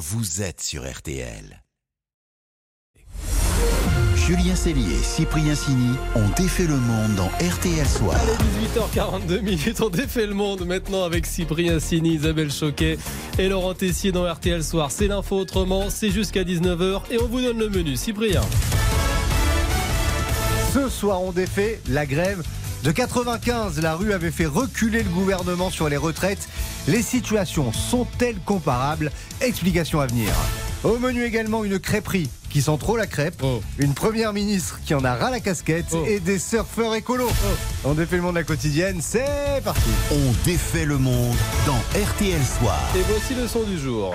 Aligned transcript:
vous 0.00 0.40
êtes 0.40 0.62
sur 0.62 0.90
RTL. 0.90 1.62
Julien 4.16 4.54
Cellier 4.54 4.94
et 4.94 5.02
Cyprien 5.02 5.54
Sini 5.54 5.94
ont 6.14 6.28
défait 6.38 6.66
le 6.66 6.76
monde 6.76 7.16
dans 7.16 7.26
RTL 7.26 7.86
Soir. 7.86 8.16
Allez, 8.16 8.32
18h42 8.96 9.40
minutes, 9.42 9.82
on 9.82 9.90
défait 9.90 10.26
le 10.26 10.32
monde 10.32 10.66
maintenant 10.66 11.04
avec 11.04 11.26
Cyprien 11.26 11.78
Sini, 11.80 12.14
Isabelle 12.14 12.50
Choquet 12.50 12.96
et 13.38 13.50
Laurent 13.50 13.74
Tessier 13.74 14.10
dans 14.10 14.24
RTL 14.24 14.64
Soir. 14.64 14.90
C'est 14.90 15.06
l'info 15.06 15.36
autrement, 15.36 15.90
c'est 15.90 16.10
jusqu'à 16.10 16.44
19h 16.44 17.02
et 17.10 17.18
on 17.20 17.28
vous 17.28 17.42
donne 17.42 17.58
le 17.58 17.68
menu. 17.68 17.94
Cyprien. 17.96 18.40
Ce 20.72 20.88
soir, 20.88 21.20
on 21.20 21.32
défait 21.32 21.78
la 21.90 22.06
grève 22.06 22.42
de 22.84 22.90
95. 22.90 23.80
La 23.80 23.94
rue 23.94 24.12
avait 24.12 24.30
fait 24.30 24.46
reculer 24.46 25.02
le 25.02 25.10
gouvernement 25.10 25.70
sur 25.70 25.88
les 25.88 25.96
retraites. 25.96 26.48
Les 26.88 27.02
situations 27.02 27.72
sont-elles 27.72 28.38
comparables? 28.44 29.10
Explication 29.40 30.00
à 30.00 30.06
venir. 30.06 30.30
Au 30.82 30.98
menu 30.98 31.24
également 31.24 31.62
une 31.62 31.78
crêperie 31.78 32.30
qui 32.48 32.62
sent 32.62 32.76
trop 32.80 32.96
la 32.96 33.06
crêpe, 33.06 33.42
Oh. 33.44 33.60
une 33.78 33.92
première 33.92 34.32
ministre 34.32 34.80
qui 34.84 34.94
en 34.94 35.04
a 35.04 35.14
ras 35.14 35.30
la 35.30 35.40
casquette 35.40 35.86
Oh. 35.92 36.04
et 36.08 36.20
des 36.20 36.38
surfeurs 36.38 36.94
écolos. 36.94 37.30
On 37.84 37.92
défait 37.92 38.16
le 38.16 38.22
monde 38.22 38.34
de 38.34 38.38
la 38.40 38.44
quotidienne, 38.44 39.00
c'est 39.02 39.62
parti. 39.62 39.90
On 40.10 40.32
défait 40.46 40.86
le 40.86 40.96
monde 40.96 41.36
dans 41.66 41.76
RTL 41.94 42.40
Soir. 42.58 42.80
Et 42.96 43.02
voici 43.08 43.34
le 43.34 43.46
son 43.46 43.62
du 43.62 43.78
jour. 43.78 44.14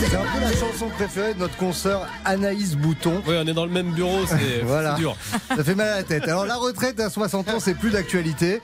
C'est 0.00 0.16
un 0.16 0.22
peu 0.22 0.40
la 0.40 0.52
chanson 0.52 0.88
préférée 0.88 1.34
de 1.34 1.38
notre 1.40 1.56
consoeur 1.56 2.06
Anaïs 2.24 2.74
Bouton. 2.74 3.22
Oui, 3.26 3.34
on 3.38 3.46
est 3.46 3.52
dans 3.52 3.66
le 3.66 3.70
même 3.70 3.92
bureau, 3.92 4.24
c'est 4.26 4.60
Voilà. 4.64 4.94
c'est 4.94 5.00
dur. 5.00 5.16
Ça 5.54 5.62
fait 5.62 5.74
mal 5.74 5.88
à 5.88 5.96
la 5.96 6.02
tête. 6.02 6.24
Alors 6.24 6.46
la 6.46 6.56
retraite 6.56 6.98
à 7.00 7.10
60 7.10 7.48
ans, 7.50 7.60
c'est 7.60 7.74
plus 7.74 7.90
d'actualité. 7.90 8.60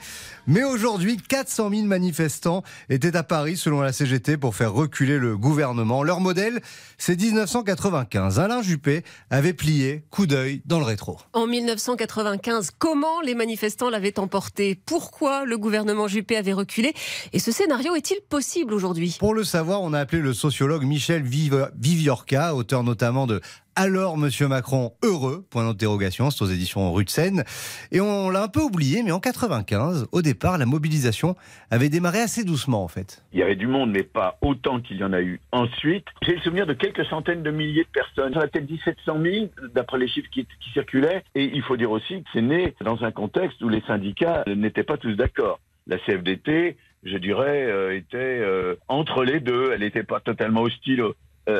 Mais 0.47 0.63
aujourd'hui, 0.63 1.17
400 1.17 1.69
000 1.69 1.83
manifestants 1.83 2.63
étaient 2.89 3.15
à 3.15 3.23
Paris 3.23 3.57
selon 3.57 3.81
la 3.81 3.91
CGT 3.93 4.37
pour 4.37 4.55
faire 4.55 4.73
reculer 4.73 5.17
le 5.17 5.37
gouvernement. 5.37 6.03
Leur 6.03 6.21
modèle, 6.21 6.61
c'est 6.97 7.19
1995. 7.19 8.39
Alain 8.39 8.61
Juppé 8.61 9.03
avait 9.29 9.53
plié, 9.53 10.03
coup 10.09 10.25
d'œil 10.25 10.61
dans 10.65 10.79
le 10.79 10.85
rétro. 10.85 11.17
En 11.33 11.47
1995, 11.47 12.71
comment 12.77 13.21
les 13.21 13.35
manifestants 13.35 13.89
l'avaient 13.89 14.19
emporté? 14.19 14.79
Pourquoi 14.85 15.45
le 15.45 15.57
gouvernement 15.57 16.07
Juppé 16.07 16.37
avait 16.37 16.53
reculé? 16.53 16.93
Et 17.33 17.39
ce 17.39 17.51
scénario 17.51 17.95
est-il 17.95 18.19
possible 18.29 18.73
aujourd'hui? 18.73 19.17
Pour 19.19 19.33
le 19.33 19.43
savoir, 19.43 19.81
on 19.81 19.93
a 19.93 19.99
appelé 19.99 20.21
le 20.21 20.33
sociologue 20.33 20.83
Michel 20.85 21.23
Viv- 21.23 21.69
Viviorca, 21.77 22.55
auteur 22.55 22.83
notamment 22.83 23.27
de 23.27 23.41
alors, 23.79 24.17
Monsieur 24.17 24.47
Macron, 24.47 24.93
heureux? 25.03 25.45
Point 25.51 25.63
d'interrogation, 25.63 26.31
c'est 26.31 26.43
aux 26.43 26.47
éditions 26.47 26.91
Rue 26.91 27.05
de 27.05 27.11
Seine. 27.11 27.43
Et 27.91 28.01
on 28.01 28.31
l'a 28.31 28.41
un 28.41 28.47
peu 28.47 28.61
oublié, 28.61 29.03
mais 29.03 29.11
en 29.11 29.19
95, 29.19 30.07
au 30.11 30.23
départ, 30.23 30.57
la 30.57 30.65
mobilisation 30.65 31.35
avait 31.69 31.89
démarré 31.89 32.19
assez 32.19 32.43
doucement, 32.43 32.83
en 32.83 32.87
fait. 32.87 33.23
Il 33.33 33.39
y 33.39 33.43
avait 33.43 33.55
du 33.55 33.67
monde, 33.67 33.91
mais 33.91 34.01
pas 34.01 34.39
autant 34.41 34.81
qu'il 34.81 34.97
y 34.97 35.03
en 35.03 35.13
a 35.13 35.21
eu 35.21 35.39
ensuite. 35.51 36.05
J'ai 36.23 36.33
le 36.33 36.41
souvenir 36.41 36.65
de 36.65 36.73
quelques 36.73 37.05
centaines 37.05 37.43
de 37.43 37.51
milliers 37.51 37.83
de 37.83 37.89
personnes. 37.89 38.33
Ça 38.33 38.47
peut-être 38.47 38.67
1700 38.67 39.21
000, 39.21 39.45
d'après 39.75 39.99
les 39.99 40.07
chiffres 40.07 40.29
qui, 40.31 40.47
circulaient. 40.73 41.23
Et 41.35 41.43
il 41.43 41.61
faut 41.61 41.77
dire 41.77 41.91
aussi 41.91 42.23
que 42.23 42.29
c'est 42.33 42.41
né 42.41 42.73
dans 42.81 43.03
un 43.03 43.11
contexte 43.11 43.61
où 43.61 43.69
les 43.69 43.81
syndicats 43.81 44.43
n'étaient 44.47 44.81
pas 44.81 44.97
tous 44.97 45.13
d'accord. 45.13 45.59
La 45.85 45.99
CFDT, 45.99 46.77
je 47.03 47.17
dirais, 47.17 47.67
euh, 47.67 47.95
était 47.95 48.17
euh, 48.17 48.75
entre 48.87 49.23
les 49.23 49.39
deux. 49.39 49.69
Elle 49.71 49.81
n'était 49.81 50.01
pas 50.01 50.19
totalement 50.19 50.63
hostile 50.63 51.03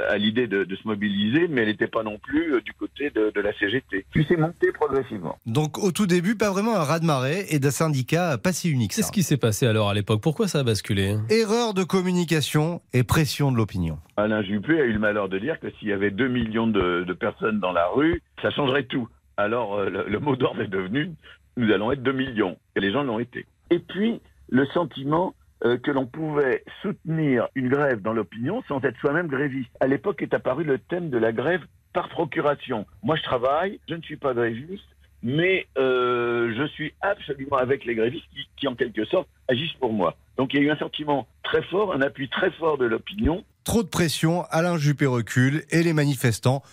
à 0.09 0.17
l'idée 0.17 0.47
de, 0.47 0.63
de 0.63 0.75
se 0.75 0.88
mobiliser, 0.88 1.47
mais 1.47 1.61
elle 1.61 1.69
n'était 1.69 1.88
pas 1.88 2.03
non 2.03 2.17
plus 2.19 2.55
euh, 2.55 2.61
du 2.61 2.73
côté 2.73 3.09
de, 3.09 3.31
de 3.33 3.41
la 3.41 3.53
CGT. 3.57 4.05
Puis 4.11 4.25
c'est 4.27 4.38
monté 4.38 4.71
progressivement. 4.71 5.38
Donc, 5.45 5.77
au 5.77 5.91
tout 5.91 6.07
début, 6.07 6.35
pas 6.35 6.52
vraiment 6.52 6.75
un 6.75 6.83
raz-de-marée 6.83 7.45
et 7.49 7.59
d'un 7.59 7.71
syndicat 7.71 8.38
pas 8.38 8.53
si 8.53 8.69
unique. 8.69 8.91
Qu'est-ce 8.94 9.11
qui 9.11 9.23
s'est 9.23 9.38
passé 9.38 9.66
alors 9.66 9.89
à 9.89 9.94
l'époque? 9.94 10.21
Pourquoi 10.21 10.47
ça 10.47 10.59
a 10.59 10.63
basculé? 10.63 11.16
Erreur 11.29 11.73
de 11.73 11.83
communication 11.83 12.81
et 12.94 13.03
pression 13.03 13.51
de 13.51 13.57
l'opinion. 13.57 14.00
Alain 14.17 14.44
Juppé 14.44 14.79
a 14.79 14.84
eu 14.85 14.94
le 14.94 15.00
malheur 15.00 15.29
de 15.29 15.38
dire 15.39 15.59
que 15.59 15.69
s'il 15.79 15.88
y 15.89 15.94
avait 15.94 16.12
2 16.12 16.28
millions 16.28 16.67
de, 16.67 17.03
de 17.03 17.13
personnes 17.13 17.59
dans 17.59 17.72
la 17.72 17.88
rue, 17.88 18.22
ça 18.41 18.51
changerait 18.51 18.83
tout. 18.83 19.07
Alors 19.38 19.75
euh, 19.75 19.89
le, 19.89 20.06
le 20.07 20.19
mot 20.19 20.35
d'ordre 20.35 20.62
est 20.62 20.67
devenu 20.67 21.12
nous 21.57 21.72
allons 21.73 21.91
être 21.91 22.03
2 22.03 22.12
millions. 22.13 22.57
Et 22.75 22.79
les 22.79 22.91
gens 22.91 23.03
l'ont 23.03 23.19
été. 23.19 23.45
Et 23.72 23.79
puis 23.79 24.22
le 24.50 24.66
sentiment 24.67 25.33
euh, 25.63 25.78
que 25.78 25.91
l'on 25.91 26.06
pouvait 26.06 26.63
soutenir 26.81 27.47
une 27.56 27.69
grève 27.69 28.01
dans 28.01 28.13
l'opinion 28.13 28.63
sans 28.68 28.81
être 28.84 29.00
soi-même 29.00 29.28
gréviste. 29.28 29.72
À 29.79 29.88
l'époque 29.88 30.22
est 30.22 30.34
apparu 30.34 30.63
le 30.63 30.78
thème 30.78 31.09
de 31.09 31.18
la 31.18 31.31
grève 31.31 31.62
par 31.94 32.09
procuration. 32.09 32.85
Moi 33.03 33.16
je 33.16 33.23
travaille, 33.23 33.79
je 33.90 33.95
ne 33.95 34.01
suis 34.01 34.18
pas 34.18 34.34
gréviste, 34.34 34.84
mais 35.23 35.68
euh, 35.78 36.53
je 36.56 36.68
suis 36.68 36.94
absolument 37.01 37.57
avec 37.57 37.85
les 37.85 37.95
grévistes 37.95 38.28
qui, 38.34 38.47
qui 38.57 38.68
en 38.68 38.75
quelque 38.75 39.06
sorte 39.06 39.28
agissent 39.47 39.73
pour 39.79 39.94
moi. 39.94 40.16
Donc 40.38 40.53
il 40.53 40.59
y 40.59 40.63
a 40.63 40.68
eu 40.68 40.72
un 40.72 40.78
sentiment 40.78 41.28
très 41.44 41.63
fort, 41.63 41.94
un 41.94 42.01
appui 42.01 42.29
très 42.29 42.51
fort 42.51 42.78
de 42.78 42.85
l'opinion 42.85 43.44
Trop 43.68 43.84
de 43.84 43.89
pression, 43.89 44.45
Alain 44.50 44.78
Juppé 44.78 45.06
recule 45.06 45.66
et 45.72 45.84
les 45.84 45.91
manifestants 45.91 46.63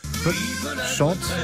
chantent 0.87 1.35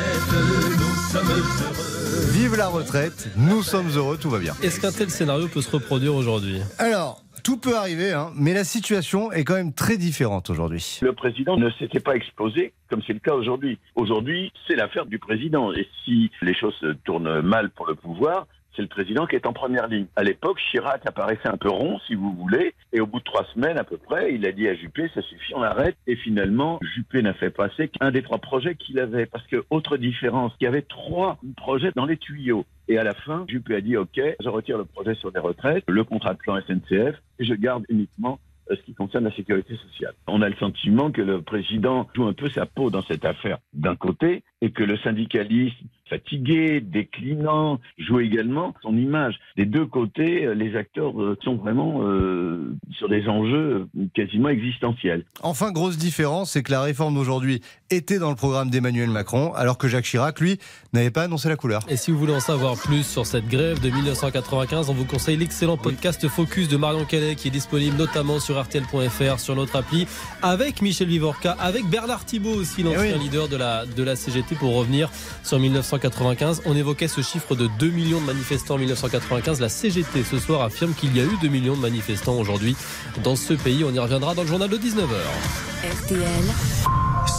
Vive 2.30 2.56
la 2.56 2.68
retraite, 2.68 3.30
nous 3.36 3.64
sommes 3.64 3.88
heureux, 3.96 4.16
tout 4.16 4.30
va 4.30 4.38
bien. 4.38 4.54
Est-ce 4.62 4.80
qu'un 4.80 4.92
tel 4.92 5.10
scénario 5.10 5.48
peut 5.48 5.60
se 5.60 5.70
reproduire 5.72 6.14
aujourd'hui? 6.14 6.60
Alors, 6.78 7.24
tout 7.50 7.56
peut 7.56 7.76
arriver, 7.76 8.12
hein, 8.12 8.30
mais 8.36 8.54
la 8.54 8.62
situation 8.62 9.32
est 9.32 9.42
quand 9.42 9.54
même 9.54 9.72
très 9.72 9.96
différente 9.96 10.50
aujourd'hui. 10.50 11.00
Le 11.02 11.12
président 11.12 11.56
ne 11.56 11.68
s'était 11.70 11.98
pas 11.98 12.14
exposé 12.14 12.72
comme 12.88 13.02
c'est 13.04 13.12
le 13.12 13.18
cas 13.18 13.34
aujourd'hui. 13.34 13.76
Aujourd'hui, 13.96 14.52
c'est 14.68 14.76
l'affaire 14.76 15.04
du 15.04 15.18
président. 15.18 15.72
Et 15.72 15.88
si 16.04 16.30
les 16.42 16.54
choses 16.54 16.74
se 16.80 16.92
tournent 17.04 17.40
mal 17.40 17.70
pour 17.70 17.88
le 17.88 17.96
pouvoir, 17.96 18.46
c'est 18.74 18.82
le 18.82 18.88
président 18.88 19.26
qui 19.26 19.36
est 19.36 19.46
en 19.46 19.52
première 19.52 19.88
ligne. 19.88 20.06
À 20.16 20.22
l'époque, 20.22 20.60
Chirac 20.70 21.02
apparaissait 21.06 21.48
un 21.48 21.56
peu 21.56 21.70
rond, 21.70 21.98
si 22.06 22.14
vous 22.14 22.32
voulez, 22.32 22.74
et 22.92 23.00
au 23.00 23.06
bout 23.06 23.18
de 23.18 23.24
trois 23.24 23.44
semaines 23.54 23.78
à 23.78 23.84
peu 23.84 23.96
près, 23.96 24.34
il 24.34 24.46
a 24.46 24.52
dit 24.52 24.68
à 24.68 24.74
Juppé, 24.74 25.10
ça 25.14 25.22
suffit, 25.22 25.54
on 25.54 25.62
arrête. 25.62 25.96
Et 26.06 26.16
finalement, 26.16 26.78
Juppé 26.94 27.22
n'a 27.22 27.34
fait 27.34 27.50
passer 27.50 27.88
qu'un 27.88 28.10
des 28.10 28.22
trois 28.22 28.38
projets 28.38 28.74
qu'il 28.74 28.98
avait. 28.98 29.26
Parce 29.26 29.46
que, 29.46 29.64
autre 29.70 29.96
différence, 29.96 30.52
il 30.60 30.64
y 30.64 30.66
avait 30.66 30.82
trois 30.82 31.38
projets 31.56 31.92
dans 31.94 32.06
les 32.06 32.16
tuyaux. 32.16 32.64
Et 32.88 32.98
à 32.98 33.04
la 33.04 33.14
fin, 33.14 33.44
Juppé 33.48 33.76
a 33.76 33.80
dit, 33.80 33.96
OK, 33.96 34.20
je 34.40 34.48
retire 34.48 34.78
le 34.78 34.84
projet 34.84 35.14
sur 35.14 35.30
les 35.30 35.40
retraites, 35.40 35.84
le 35.88 36.04
contrat 36.04 36.34
de 36.34 36.38
plan 36.38 36.60
SNCF, 36.60 37.16
et 37.38 37.44
je 37.44 37.54
garde 37.54 37.84
uniquement 37.88 38.38
euh, 38.70 38.76
ce 38.76 38.82
qui 38.82 38.94
concerne 38.94 39.24
la 39.24 39.34
sécurité 39.34 39.76
sociale. 39.76 40.14
On 40.26 40.42
a 40.42 40.48
le 40.48 40.56
sentiment 40.56 41.10
que 41.10 41.22
le 41.22 41.42
président 41.42 42.08
joue 42.14 42.26
un 42.26 42.32
peu 42.32 42.48
sa 42.50 42.66
peau 42.66 42.90
dans 42.90 43.02
cette 43.02 43.24
affaire 43.24 43.58
d'un 43.72 43.96
côté 43.96 44.42
et 44.60 44.70
que 44.70 44.82
le 44.82 44.96
syndicalisme 44.98 45.86
fatigué, 46.10 46.80
déclinant, 46.80 47.80
joue 47.98 48.20
également 48.20 48.74
son 48.82 48.96
image. 48.96 49.36
Des 49.56 49.64
deux 49.64 49.86
côtés, 49.86 50.44
euh, 50.44 50.54
les 50.54 50.76
acteurs 50.76 51.18
euh, 51.22 51.38
sont 51.44 51.54
vraiment 51.54 52.00
euh, 52.02 52.76
sur 52.98 53.08
des 53.08 53.26
enjeux 53.28 53.86
quasiment 54.14 54.48
existentiels. 54.48 55.24
Enfin, 55.42 55.70
grosse 55.70 55.96
différence, 55.96 56.50
c'est 56.50 56.62
que 56.62 56.72
la 56.72 56.82
réforme 56.82 57.14
d'aujourd'hui 57.14 57.62
était 57.90 58.18
dans 58.18 58.30
le 58.30 58.36
programme 58.36 58.70
d'Emmanuel 58.70 59.08
Macron, 59.10 59.52
alors 59.54 59.78
que 59.78 59.88
Jacques 59.88 60.04
Chirac, 60.04 60.40
lui, 60.40 60.58
n'avait 60.92 61.10
pas 61.10 61.22
annoncé 61.22 61.48
la 61.48 61.56
couleur. 61.56 61.82
Et 61.88 61.96
si 61.96 62.10
vous 62.10 62.18
voulez 62.18 62.34
en 62.34 62.40
savoir 62.40 62.74
plus 62.76 63.04
sur 63.06 63.24
cette 63.26 63.46
grève 63.48 63.80
de 63.80 63.88
1995, 63.90 64.90
on 64.90 64.94
vous 64.94 65.04
conseille 65.04 65.36
l'excellent 65.36 65.76
podcast 65.76 66.26
Focus 66.28 66.68
de 66.68 66.76
Marion 66.76 67.04
Calais 67.04 67.34
qui 67.36 67.48
est 67.48 67.52
disponible 67.52 67.96
notamment 67.96 68.40
sur 68.40 68.60
RTL.fr, 68.60 69.38
sur 69.38 69.54
notre 69.56 69.76
appli, 69.76 70.06
avec 70.42 70.82
Michel 70.82 71.08
Vivorca, 71.08 71.52
avec 71.52 71.86
Bernard 71.86 72.24
Thibault 72.24 72.54
aussi, 72.54 72.82
l'ancien 72.82 73.04
Eh 73.04 73.12
oui. 73.14 73.24
leader 73.24 73.48
de 73.48 73.56
la, 73.56 73.86
de 73.86 74.02
la 74.02 74.16
CGT, 74.16 74.56
pour 74.56 74.74
revenir 74.76 75.10
sur 75.42 75.58
1995. 75.58 75.99
On 76.64 76.76
évoquait 76.76 77.08
ce 77.08 77.20
chiffre 77.20 77.54
de 77.54 77.68
2 77.78 77.90
millions 77.90 78.20
de 78.20 78.26
manifestants 78.26 78.74
en 78.74 78.78
1995. 78.78 79.60
La 79.60 79.68
CGT 79.68 80.24
ce 80.24 80.38
soir 80.38 80.62
affirme 80.62 80.94
qu'il 80.94 81.16
y 81.16 81.20
a 81.20 81.24
eu 81.24 81.36
2 81.42 81.48
millions 81.48 81.76
de 81.76 81.80
manifestants 81.80 82.38
aujourd'hui 82.38 82.76
dans 83.22 83.36
ce 83.36 83.54
pays. 83.54 83.84
On 83.84 83.92
y 83.92 83.98
reviendra 83.98 84.34
dans 84.34 84.42
le 84.42 84.48
journal 84.48 84.68
de 84.68 84.78
19h. 84.78 85.18
RTL. 85.84 86.20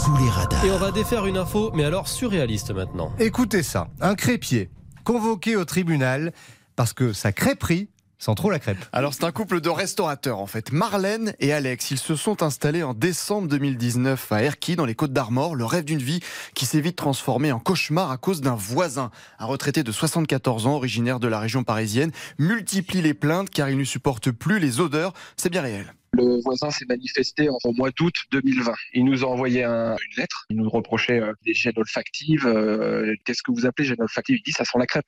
Sous 0.03 0.15
les 0.17 0.29
radars. 0.29 0.63
Et 0.65 0.71
on 0.71 0.77
va 0.77 0.91
défaire 0.91 1.25
une 1.25 1.37
info, 1.37 1.71
mais 1.73 1.83
alors 1.83 2.07
surréaliste 2.07 2.71
maintenant. 2.71 3.11
Écoutez 3.19 3.63
ça, 3.63 3.87
un 3.99 4.15
crépier 4.15 4.69
convoqué 5.03 5.55
au 5.55 5.65
tribunal 5.65 6.31
parce 6.75 6.93
que 6.93 7.13
sa 7.13 7.31
crêperie 7.31 7.89
sent 8.21 8.35
trop 8.35 8.51
la 8.51 8.59
crêpe. 8.59 8.77
Alors 8.93 9.13
c'est 9.13 9.23
un 9.23 9.31
couple 9.31 9.61
de 9.61 9.69
restaurateurs 9.69 10.39
en 10.39 10.47
fait, 10.47 10.71
Marlène 10.71 11.33
et 11.39 11.53
Alex. 11.53 11.91
Ils 11.91 11.97
se 11.97 12.15
sont 12.15 12.43
installés 12.43 12.83
en 12.83 12.93
décembre 12.93 13.47
2019 13.47 14.31
à 14.31 14.43
Erquy 14.43 14.75
dans 14.75 14.85
les 14.85 14.95
Côtes 14.95 15.13
d'Armor, 15.13 15.55
le 15.55 15.65
rêve 15.65 15.85
d'une 15.85 16.01
vie 16.01 16.19
qui 16.53 16.65
s'est 16.65 16.81
vite 16.81 16.95
transformé 16.95 17.51
en 17.51 17.59
cauchemar 17.59 18.11
à 18.11 18.17
cause 18.17 18.41
d'un 18.41 18.55
voisin. 18.55 19.09
Un 19.39 19.45
retraité 19.45 19.83
de 19.83 19.91
74 19.91 20.67
ans, 20.67 20.75
originaire 20.75 21.19
de 21.19 21.27
la 21.27 21.39
région 21.39 21.63
parisienne, 21.63 22.11
multiplie 22.37 23.01
les 23.01 23.15
plaintes 23.15 23.49
car 23.49 23.69
il 23.69 23.77
ne 23.77 23.83
supporte 23.83 24.31
plus 24.31 24.59
les 24.59 24.79
odeurs. 24.79 25.13
C'est 25.35 25.49
bien 25.49 25.61
réel. 25.61 25.93
Le 26.13 26.41
voisin 26.43 26.69
s'est 26.71 26.85
manifesté 26.89 27.49
en- 27.49 27.57
au 27.63 27.71
mois 27.71 27.89
d'août 27.97 28.13
2020. 28.31 28.73
Il 28.93 29.05
nous 29.05 29.23
a 29.23 29.27
envoyé 29.27 29.63
un- 29.63 29.91
une 29.95 30.17
lettre. 30.17 30.45
Il 30.49 30.57
nous 30.57 30.69
reprochait 30.69 31.21
euh, 31.21 31.31
des 31.45 31.53
gènes 31.53 31.71
olfactives. 31.77 32.45
Euh, 32.45 33.15
Qu'est-ce 33.23 33.41
que 33.43 33.51
vous 33.53 33.65
appelez 33.65 33.87
gènes 33.87 34.01
olfactives 34.01 34.35
Il 34.39 34.43
dit 34.43 34.51
ça 34.51 34.65
sent 34.65 34.77
la 34.77 34.85
crêpe. 34.87 35.05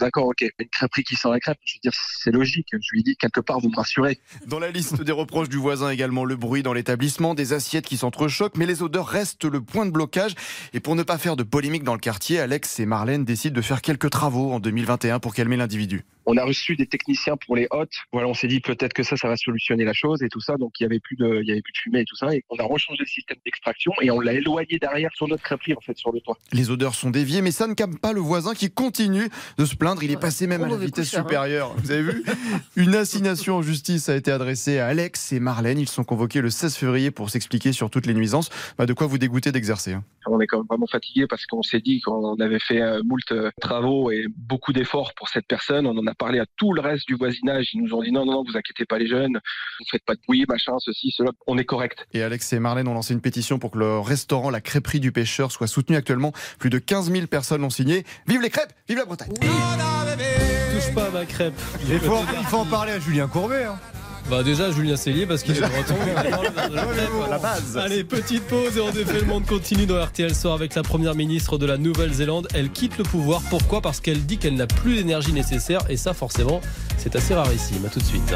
D'accord, 0.00 0.26
ok. 0.26 0.42
Une 0.58 0.68
crêperie 0.68 1.02
qui 1.02 1.16
sent 1.16 1.28
la 1.30 1.40
crêpe, 1.40 1.56
je 1.64 1.74
veux 1.76 1.80
dire, 1.80 1.92
c'est 1.94 2.30
logique. 2.30 2.66
Je 2.72 2.88
lui 2.92 3.02
dis 3.02 3.16
quelque 3.16 3.40
part, 3.40 3.58
vous 3.60 3.70
me 3.70 3.76
rassurez. 3.76 4.18
Dans 4.46 4.58
la 4.58 4.70
liste 4.70 5.00
des 5.02 5.12
reproches 5.12 5.48
du 5.48 5.56
voisin 5.56 5.88
également 5.88 6.26
le 6.26 6.36
bruit 6.36 6.62
dans 6.62 6.74
l'établissement, 6.74 7.34
des 7.34 7.54
assiettes 7.54 7.86
qui 7.86 7.96
s'entrechoquent, 7.96 8.58
mais 8.58 8.66
les 8.66 8.82
odeurs 8.82 9.06
restent 9.08 9.44
le 9.46 9.62
point 9.62 9.86
de 9.86 9.92
blocage. 9.92 10.34
Et 10.74 10.80
pour 10.80 10.94
ne 10.94 11.04
pas 11.04 11.16
faire 11.16 11.36
de 11.36 11.42
polémique 11.42 11.84
dans 11.84 11.94
le 11.94 12.00
quartier, 12.00 12.38
Alex 12.38 12.80
et 12.80 12.86
Marlène 12.86 13.24
décident 13.24 13.54
de 13.56 13.62
faire 13.62 13.80
quelques 13.80 14.10
travaux 14.10 14.52
en 14.52 14.60
2021 14.60 15.20
pour 15.20 15.34
calmer 15.34 15.56
l'individu. 15.56 16.02
On 16.26 16.36
a 16.38 16.44
reçu 16.44 16.74
des 16.74 16.86
techniciens 16.86 17.36
pour 17.36 17.54
les 17.54 17.66
hôtes. 17.70 17.92
Voilà, 18.12 18.28
on 18.28 18.34
s'est 18.34 18.48
dit 18.48 18.60
peut-être 18.60 18.94
que 18.94 19.02
ça, 19.02 19.14
ça 19.16 19.28
va 19.28 19.36
solutionner 19.36 19.84
la 19.84 19.92
chose 19.92 20.22
et 20.22 20.28
tout 20.34 20.40
ça. 20.40 20.56
Donc 20.56 20.72
il 20.80 20.82
y 20.82 20.86
avait 20.86 20.98
plus 20.98 21.16
de, 21.16 21.40
il 21.42 21.48
y 21.48 21.52
avait 21.52 21.62
plus 21.62 21.72
de 21.72 21.78
fumée 21.78 22.00
et 22.00 22.04
tout 22.04 22.16
ça. 22.16 22.34
Et 22.34 22.44
on 22.50 22.56
a 22.56 22.64
rechangé 22.64 22.98
le 23.00 23.06
système 23.06 23.38
d'extraction 23.44 23.92
et 24.02 24.10
on 24.10 24.18
l'a 24.20 24.32
éloigné 24.32 24.78
derrière 24.80 25.10
sur 25.14 25.28
notre 25.28 25.44
crêperie 25.44 25.74
en 25.74 25.80
fait 25.80 25.96
sur 25.96 26.12
le 26.12 26.20
toit. 26.20 26.36
Les 26.52 26.70
odeurs 26.70 26.94
sont 26.96 27.10
déviées, 27.10 27.40
mais 27.40 27.52
ça 27.52 27.68
ne 27.68 27.74
calme 27.74 27.98
pas 27.98 28.12
le 28.12 28.20
voisin 28.20 28.54
qui 28.54 28.70
continue 28.70 29.28
de 29.58 29.64
se 29.64 29.76
plaindre. 29.76 30.02
Il 30.02 30.10
est 30.10 30.20
passé 30.20 30.46
même 30.48 30.64
à 30.64 30.68
la 30.68 30.76
vitesse 30.76 31.14
hein. 31.14 31.22
supérieure. 31.22 31.74
Vous 31.78 31.92
avez 31.92 32.02
vu 32.02 32.24
Une 32.76 32.96
assignation 32.96 33.56
en 33.56 33.62
justice 33.62 34.08
a 34.08 34.16
été 34.16 34.32
adressée 34.32 34.78
à 34.80 34.88
Alex 34.88 35.32
et 35.32 35.38
Marlène. 35.38 35.78
Ils 35.78 35.88
sont 35.88 36.04
convoqués 36.04 36.40
le 36.40 36.50
16 36.50 36.76
février 36.76 37.10
pour 37.12 37.30
s'expliquer 37.30 37.72
sur 37.72 37.88
toutes 37.90 38.06
les 38.06 38.14
nuisances. 38.14 38.50
Bah, 38.76 38.86
de 38.86 38.92
quoi 38.92 39.06
vous 39.06 39.18
dégoûter 39.18 39.52
d'exercer. 39.52 39.92
hein? 39.92 40.04
On 40.26 40.40
est 40.40 40.46
quand 40.46 40.58
même 40.58 40.66
vraiment 40.66 40.86
fatigué 40.86 41.26
parce 41.28 41.46
qu'on 41.46 41.62
s'est 41.62 41.80
dit 41.80 42.00
qu'on 42.00 42.34
avait 42.40 42.58
fait 42.58 42.80
euh, 42.80 43.02
moult 43.04 43.30
euh, 43.30 43.50
travaux 43.60 44.10
et 44.10 44.26
beaucoup 44.36 44.72
d'efforts 44.72 45.12
pour 45.14 45.28
cette 45.28 45.46
personne. 45.46 45.86
On 45.86 45.96
en 45.96 46.06
a 46.06 46.14
parlé 46.14 46.38
à 46.40 46.46
tout 46.56 46.72
le 46.72 46.80
reste 46.80 47.06
du 47.06 47.14
voisinage. 47.14 47.68
Ils 47.74 47.82
nous 47.82 47.94
ont 47.94 48.02
dit 48.02 48.10
non, 48.10 48.24
non, 48.24 48.32
non, 48.32 48.44
vous 48.44 48.56
inquiétez 48.56 48.86
pas 48.86 48.98
les 48.98 49.06
jeunes, 49.06 49.34
vous 49.78 49.86
faites 49.90 50.04
pas 50.04 50.14
de 50.14 50.20
bruit, 50.26 50.44
machin, 50.48 50.72
ceci, 50.78 51.12
cela. 51.16 51.30
On 51.46 51.58
est 51.58 51.64
correct. 51.64 52.06
Et 52.12 52.22
Alex 52.22 52.52
et 52.52 52.58
Marlène 52.58 52.88
ont 52.88 52.94
lancé 52.94 53.14
une 53.14 53.20
pétition 53.20 53.58
pour 53.58 53.70
que 53.70 53.78
le 53.78 53.98
restaurant 53.98 54.50
La 54.50 54.60
Crêperie 54.60 55.00
du 55.00 55.12
Pêcheur 55.12 55.50
soit 55.52 55.66
soutenu 55.66 55.96
actuellement. 55.96 56.32
Plus 56.58 56.70
de 56.70 56.78
15 56.78 57.10
000 57.12 57.26
personnes 57.26 57.62
l'ont 57.62 57.70
signé. 57.70 58.04
Vive 58.26 58.40
les 58.40 58.50
crêpes 58.50 58.72
Vive 58.88 58.98
la 58.98 59.04
Bretagne 59.04 59.32
Touche 59.34 60.94
pas 60.94 61.06
à 61.06 61.10
ma 61.10 61.24
crêpe. 61.24 61.54
Il 61.88 61.98
faut, 62.00 62.18
il 62.38 62.46
faut 62.46 62.58
en 62.58 62.66
parler 62.66 62.92
à 62.92 63.00
Julien 63.00 63.28
Courbet. 63.28 63.64
hein. 63.64 63.78
Bah 64.30 64.42
déjà 64.42 64.70
Julien 64.70 64.96
Cellier 64.96 65.26
parce 65.26 65.42
qu'il 65.42 65.56
est 65.56 65.60
breton. 65.60 65.94
La 67.30 67.38
base 67.38 67.76
Allez, 67.76 68.04
petite 68.04 68.42
pause 68.44 68.76
et 68.76 68.80
on 68.80 68.90
défait 68.90 69.20
le 69.20 69.26
monde 69.26 69.44
continue 69.44 69.86
dans 69.86 70.02
RTL 70.02 70.34
Soir 70.34 70.54
avec 70.54 70.74
la 70.74 70.82
première 70.82 71.14
ministre 71.14 71.58
de 71.58 71.66
la 71.66 71.76
Nouvelle-Zélande. 71.76 72.48
Elle 72.54 72.70
quitte 72.70 72.96
le 72.98 73.04
pouvoir. 73.04 73.42
Pourquoi? 73.50 73.80
Parce 73.80 74.00
qu'elle 74.00 74.24
dit 74.24 74.38
qu'elle 74.38 74.54
n'a 74.54 74.66
plus 74.66 74.94
l'énergie 74.94 75.32
nécessaire 75.32 75.80
et 75.90 75.96
ça 75.96 76.14
forcément 76.14 76.60
c'est 76.96 77.16
assez 77.16 77.34
rarissime. 77.34 77.84
À 77.84 77.88
tout 77.88 77.98
de 77.98 78.04
suite. 78.04 78.34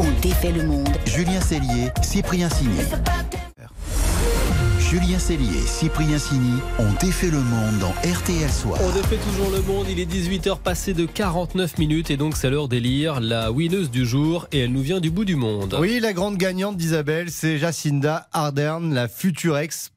On 0.00 0.20
défait 0.20 0.52
le 0.52 0.64
monde. 0.64 0.88
Julien 1.06 1.40
Cellier, 1.40 1.90
Cyprien 2.02 2.50
Signé. 2.50 2.82
Julien 4.92 5.18
Cellier, 5.18 5.62
Cyprien 5.64 6.18
Signy 6.18 6.60
ont 6.78 6.92
défait 7.00 7.30
le 7.30 7.38
monde 7.38 7.78
dans 7.80 7.94
RTL 8.06 8.50
Soir. 8.50 8.78
On 8.84 8.92
défait 8.92 9.16
toujours 9.16 9.50
le 9.50 9.62
monde, 9.62 9.86
il 9.88 9.98
est 9.98 10.04
18h 10.04 10.58
passé 10.58 10.92
de 10.92 11.06
49 11.06 11.78
minutes 11.78 12.10
et 12.10 12.18
donc 12.18 12.36
c'est 12.36 12.50
l'heure 12.50 12.68
d'élire 12.68 13.18
la 13.18 13.50
winneuse 13.50 13.90
du 13.90 14.04
jour 14.04 14.48
et 14.52 14.58
elle 14.58 14.72
nous 14.72 14.82
vient 14.82 15.00
du 15.00 15.10
bout 15.10 15.24
du 15.24 15.34
monde. 15.34 15.78
Oui, 15.80 15.98
la 15.98 16.12
grande 16.12 16.36
gagnante 16.36 16.76
d'Isabelle, 16.76 17.30
c'est 17.30 17.56
Jacinda 17.56 18.28
Ardern, 18.32 18.92
la 18.92 19.08
future 19.08 19.56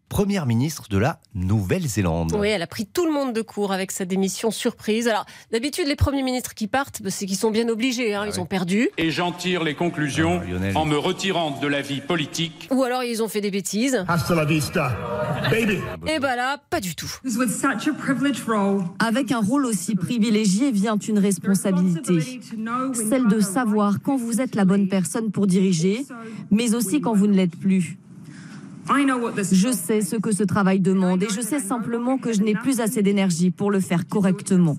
ex-première 0.09 0.45
ministre 0.45 0.85
de 0.89 0.97
la 0.97 1.19
Nouvelle-Zélande. 1.33 2.35
Oui, 2.39 2.47
elle 2.49 2.61
a 2.61 2.67
pris 2.67 2.85
tout 2.85 3.05
le 3.05 3.11
monde 3.11 3.33
de 3.33 3.41
court 3.41 3.73
avec 3.73 3.91
sa 3.91 4.05
démission 4.05 4.51
surprise. 4.51 5.07
Alors, 5.07 5.25
d'habitude, 5.51 5.87
les 5.87 5.95
premiers 5.95 6.21
ministres 6.23 6.53
qui 6.53 6.67
partent, 6.67 7.01
bah, 7.01 7.09
c'est 7.09 7.25
qu'ils 7.25 7.37
sont 7.37 7.49
bien 7.51 7.67
obligés. 7.69 8.13
hein, 8.13 8.25
ils 8.27 8.39
ont 8.39 8.45
perdu. 8.45 8.89
Et 8.97 9.09
j'en 9.09 9.31
tire 9.31 9.63
les 9.63 9.73
conclusions 9.73 10.41
Ah, 10.43 10.49
Lionel. 10.49 10.77
en 10.77 10.85
me 10.85 10.95
retirant 10.97 11.59
de 11.59 11.67
la 11.67 11.81
vie 11.81 12.01
politique. 12.01 12.67
Ou 12.71 12.83
alors 12.83 13.03
ils 13.03 13.23
ont 13.23 13.27
fait 13.27 13.41
des 13.41 13.49
bêtises. 13.51 14.05
Hasta 14.07 14.35
la 14.35 14.45
vista, 14.45 14.95
baby. 15.49 15.79
Et 16.07 16.19
bah 16.19 16.35
là, 16.35 16.59
pas 16.69 16.79
du 16.79 16.95
tout. 16.95 17.11
With 17.25 17.49
such 17.49 17.87
a 17.87 17.93
privileged 17.93 18.43
role, 18.47 18.83
Avec 18.99 19.31
un 19.31 19.39
rôle 19.41 19.65
aussi 19.65 19.95
privilégié 19.95 20.71
vient 20.71 20.97
une 20.97 21.19
responsabilité. 21.19 22.19
Celle 23.09 23.27
de 23.27 23.39
savoir 23.39 24.01
quand 24.03 24.17
vous 24.17 24.39
êtes 24.39 24.55
la 24.55 24.65
bonne 24.65 24.87
personne 24.87 25.31
pour 25.31 25.47
diriger, 25.47 26.05
mais 26.51 26.75
aussi 26.75 27.01
quand 27.01 27.13
vous 27.13 27.27
ne 27.27 27.33
l'êtes 27.35 27.57
plus. 27.59 27.97
Je 29.51 29.71
sais 29.71 30.01
ce 30.01 30.15
que 30.15 30.31
ce 30.31 30.43
travail 30.43 30.79
demande 30.79 31.23
et 31.23 31.29
je 31.29 31.41
sais 31.41 31.59
simplement 31.59 32.17
que 32.17 32.33
je 32.33 32.41
n'ai 32.41 32.53
plus 32.53 32.79
assez 32.79 33.01
d'énergie 33.01 33.51
pour 33.51 33.71
le 33.71 33.79
faire 33.79 34.07
correctement. 34.07 34.77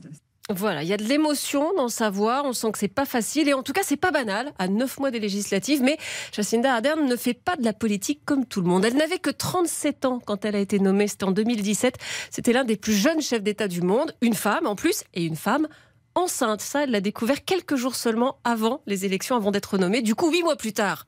Voilà, 0.48 0.84
il 0.84 0.88
y 0.88 0.92
a 0.92 0.96
de 0.96 1.02
l'émotion 1.02 1.72
dans 1.76 1.88
sa 1.88 2.08
voix, 2.08 2.42
on 2.44 2.52
sent 2.52 2.70
que 2.70 2.78
c'est 2.78 2.86
pas 2.86 3.04
facile 3.04 3.48
et 3.48 3.52
en 3.52 3.64
tout 3.64 3.72
cas 3.72 3.80
c'est 3.82 3.96
pas 3.96 4.12
banal 4.12 4.52
à 4.60 4.68
neuf 4.68 5.00
mois 5.00 5.10
des 5.10 5.18
législatives, 5.18 5.82
mais 5.82 5.98
Jacinda 6.30 6.72
Ardern 6.72 7.04
ne 7.04 7.16
fait 7.16 7.34
pas 7.34 7.56
de 7.56 7.64
la 7.64 7.72
politique 7.72 8.20
comme 8.24 8.46
tout 8.46 8.60
le 8.60 8.68
monde. 8.68 8.84
Elle 8.84 8.94
n'avait 8.94 9.18
que 9.18 9.30
37 9.30 10.04
ans 10.04 10.20
quand 10.24 10.44
elle 10.44 10.54
a 10.54 10.60
été 10.60 10.78
nommée, 10.78 11.08
c'était 11.08 11.24
en 11.24 11.32
2017, 11.32 11.96
c'était 12.30 12.52
l'un 12.52 12.62
des 12.62 12.76
plus 12.76 12.92
jeunes 12.92 13.20
chefs 13.20 13.42
d'État 13.42 13.66
du 13.66 13.82
monde, 13.82 14.14
une 14.20 14.34
femme 14.34 14.68
en 14.68 14.76
plus, 14.76 15.02
et 15.14 15.24
une 15.24 15.34
femme 15.34 15.66
enceinte. 16.14 16.60
Ça, 16.60 16.84
elle 16.84 16.92
l'a 16.92 17.00
découvert 17.00 17.44
quelques 17.44 17.74
jours 17.74 17.96
seulement 17.96 18.38
avant 18.44 18.82
les 18.86 19.04
élections, 19.04 19.34
avant 19.34 19.50
d'être 19.50 19.78
nommée, 19.78 20.00
du 20.00 20.14
coup 20.14 20.30
huit 20.30 20.44
mois 20.44 20.56
plus 20.56 20.72
tard. 20.72 21.06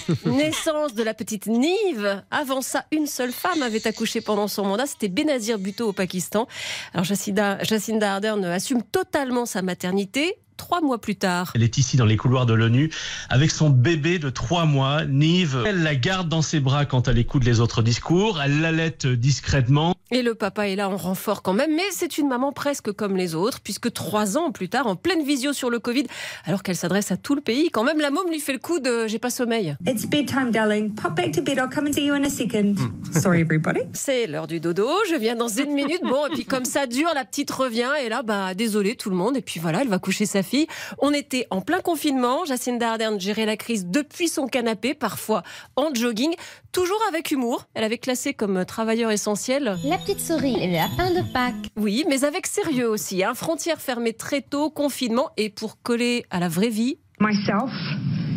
Naissance 0.26 0.94
de 0.94 1.02
la 1.02 1.14
petite 1.14 1.46
Nive. 1.46 2.22
Avant 2.30 2.62
ça, 2.62 2.84
une 2.90 3.06
seule 3.06 3.32
femme 3.32 3.62
avait 3.62 3.86
accouché 3.86 4.20
pendant 4.20 4.48
son 4.48 4.64
mandat. 4.64 4.86
C'était 4.86 5.08
Benazir 5.08 5.58
Bhutto 5.58 5.88
au 5.88 5.92
Pakistan. 5.92 6.46
Alors 6.94 7.04
Jacinda, 7.04 7.62
Jacinda 7.62 8.14
Ardern 8.14 8.44
assume 8.44 8.82
totalement 8.82 9.46
sa 9.46 9.62
maternité. 9.62 10.36
Trois 10.56 10.80
mois 10.80 11.00
plus 11.00 11.16
tard. 11.16 11.52
Elle 11.54 11.62
est 11.62 11.78
ici 11.78 11.96
dans 11.96 12.04
les 12.04 12.16
couloirs 12.16 12.46
de 12.46 12.54
l'ONU 12.54 12.90
avec 13.28 13.50
son 13.50 13.70
bébé 13.70 14.18
de 14.18 14.30
trois 14.30 14.64
mois, 14.64 15.04
Nive. 15.04 15.62
Elle 15.66 15.82
la 15.82 15.94
garde 15.94 16.28
dans 16.28 16.42
ses 16.42 16.60
bras 16.60 16.84
quand 16.84 17.08
elle 17.08 17.18
écoute 17.18 17.44
les 17.44 17.60
autres 17.60 17.82
discours. 17.82 18.40
Elle 18.40 18.60
l'allaite 18.60 19.06
discrètement. 19.06 19.94
Et 20.10 20.20
le 20.20 20.34
papa 20.34 20.68
est 20.68 20.76
là 20.76 20.90
en 20.90 20.96
renfort 20.98 21.40
quand 21.40 21.54
même, 21.54 21.74
mais 21.74 21.82
c'est 21.90 22.18
une 22.18 22.28
maman 22.28 22.52
presque 22.52 22.92
comme 22.92 23.16
les 23.16 23.34
autres, 23.34 23.60
puisque 23.60 23.90
trois 23.94 24.36
ans 24.36 24.52
plus 24.52 24.68
tard, 24.68 24.86
en 24.86 24.94
pleine 24.94 25.24
visio 25.24 25.54
sur 25.54 25.70
le 25.70 25.78
Covid, 25.78 26.04
alors 26.44 26.62
qu'elle 26.62 26.76
s'adresse 26.76 27.10
à 27.12 27.16
tout 27.16 27.34
le 27.34 27.40
pays, 27.40 27.70
quand 27.70 27.82
même 27.82 27.98
la 27.98 28.10
môme 28.10 28.28
lui 28.28 28.38
fait 28.38 28.52
le 28.52 28.58
coup 28.58 28.78
de 28.78 29.06
j'ai 29.06 29.18
pas 29.18 29.30
sommeil. 29.30 29.74
It's 29.86 30.04
bedtime, 30.04 30.50
darling. 30.50 30.94
Pop 30.94 31.16
back 31.16 31.32
to 31.32 31.40
bed. 31.40 31.56
I'll 31.56 31.70
come 31.74 31.86
and 31.86 31.94
see 31.94 32.04
you 32.04 32.14
in 32.14 32.24
a 32.24 32.28
second. 32.28 32.76
Sorry, 33.12 33.40
everybody. 33.40 33.80
C'est 33.94 34.26
l'heure 34.26 34.46
du 34.46 34.60
dodo, 34.60 34.86
je 35.10 35.16
viens 35.16 35.34
dans 35.34 35.48
une 35.48 35.72
minute. 35.72 36.02
Bon, 36.02 36.26
et 36.26 36.34
puis 36.34 36.44
comme 36.44 36.66
ça 36.66 36.86
dure, 36.86 37.08
la 37.14 37.24
petite 37.24 37.50
revient, 37.50 37.92
et 38.04 38.10
là, 38.10 38.22
bah, 38.22 38.52
désolé 38.52 38.96
tout 38.96 39.08
le 39.08 39.16
monde, 39.16 39.38
et 39.38 39.42
puis 39.42 39.60
voilà, 39.60 39.80
elle 39.80 39.88
va 39.88 39.98
coucher 39.98 40.26
sa 40.26 40.41
fille. 40.42 40.66
On 40.98 41.12
était 41.12 41.46
en 41.50 41.60
plein 41.60 41.80
confinement, 41.80 42.44
Jacinda 42.44 42.92
Ardern 42.92 43.20
gérait 43.20 43.46
la 43.46 43.56
crise 43.56 43.86
depuis 43.86 44.28
son 44.28 44.46
canapé, 44.46 44.94
parfois 44.94 45.42
en 45.76 45.94
jogging, 45.94 46.34
toujours 46.72 47.00
avec 47.08 47.30
humour. 47.30 47.64
Elle 47.74 47.84
avait 47.84 47.98
classé 47.98 48.34
comme 48.34 48.64
travailleur 48.64 49.10
essentiel. 49.10 49.76
La 49.84 49.98
petite 49.98 50.20
souris 50.20 50.56
et 50.60 50.66
le 50.66 50.74
lapin 50.74 51.10
de 51.10 51.32
Pâques. 51.32 51.70
Oui, 51.76 52.04
mais 52.08 52.24
avec 52.24 52.46
sérieux 52.46 52.88
aussi. 52.88 53.24
Hein. 53.24 53.34
Frontières 53.34 53.80
fermées 53.80 54.14
très 54.14 54.42
tôt, 54.42 54.70
confinement, 54.70 55.30
et 55.36 55.50
pour 55.50 55.80
coller 55.82 56.24
à 56.30 56.40
la 56.40 56.48
vraie 56.48 56.68
vie, 56.68 56.98
Myself, 57.20 57.70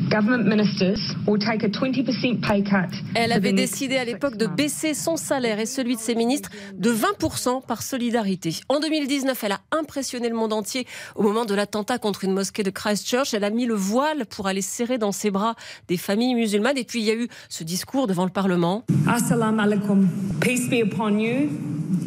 government 0.09 0.47
ministers 0.47 0.99
will 1.27 1.39
take 1.39 1.63
a 1.63 1.69
20% 1.69 2.41
pay 2.41 2.63
cut. 2.63 2.95
Elle 3.15 3.31
avait 3.31 3.53
décidé 3.53 3.97
à 3.97 4.05
l'époque 4.05 4.37
de 4.37 4.47
baisser 4.47 4.93
son 4.93 5.17
salaire 5.17 5.59
et 5.59 5.65
celui 5.65 5.95
de 5.95 6.01
ses 6.01 6.15
ministres 6.15 6.49
de 6.73 6.91
20% 6.91 7.65
par 7.65 7.81
solidarité. 7.81 8.55
En 8.69 8.79
2019, 8.79 9.43
elle 9.43 9.51
a 9.53 9.61
impressionné 9.71 10.29
le 10.29 10.35
monde 10.35 10.53
entier 10.53 10.85
au 11.15 11.23
moment 11.23 11.45
de 11.45 11.55
l'attentat 11.55 11.97
contre 11.97 12.23
une 12.23 12.33
mosquée 12.33 12.63
de 12.63 12.69
Christchurch. 12.69 13.33
Elle 13.33 13.43
a 13.43 13.49
mis 13.49 13.65
le 13.65 13.73
voile 13.73 14.25
pour 14.25 14.47
aller 14.47 14.61
serrer 14.61 14.97
dans 14.97 15.11
ses 15.11 15.31
bras 15.31 15.55
des 15.87 15.97
familles 15.97 16.35
musulmanes. 16.35 16.77
Et 16.77 16.83
puis 16.83 17.01
il 17.01 17.05
y 17.05 17.11
a 17.11 17.15
eu 17.15 17.27
ce 17.49 17.63
discours 17.63 18.07
devant 18.07 18.25
le 18.25 18.31
Parlement. 18.31 18.83
Assalamu 19.07 19.61
alaikum. 19.61 20.07
Peace 20.41 20.69
be 20.69 20.83
upon 20.85 21.19
you 21.19 21.49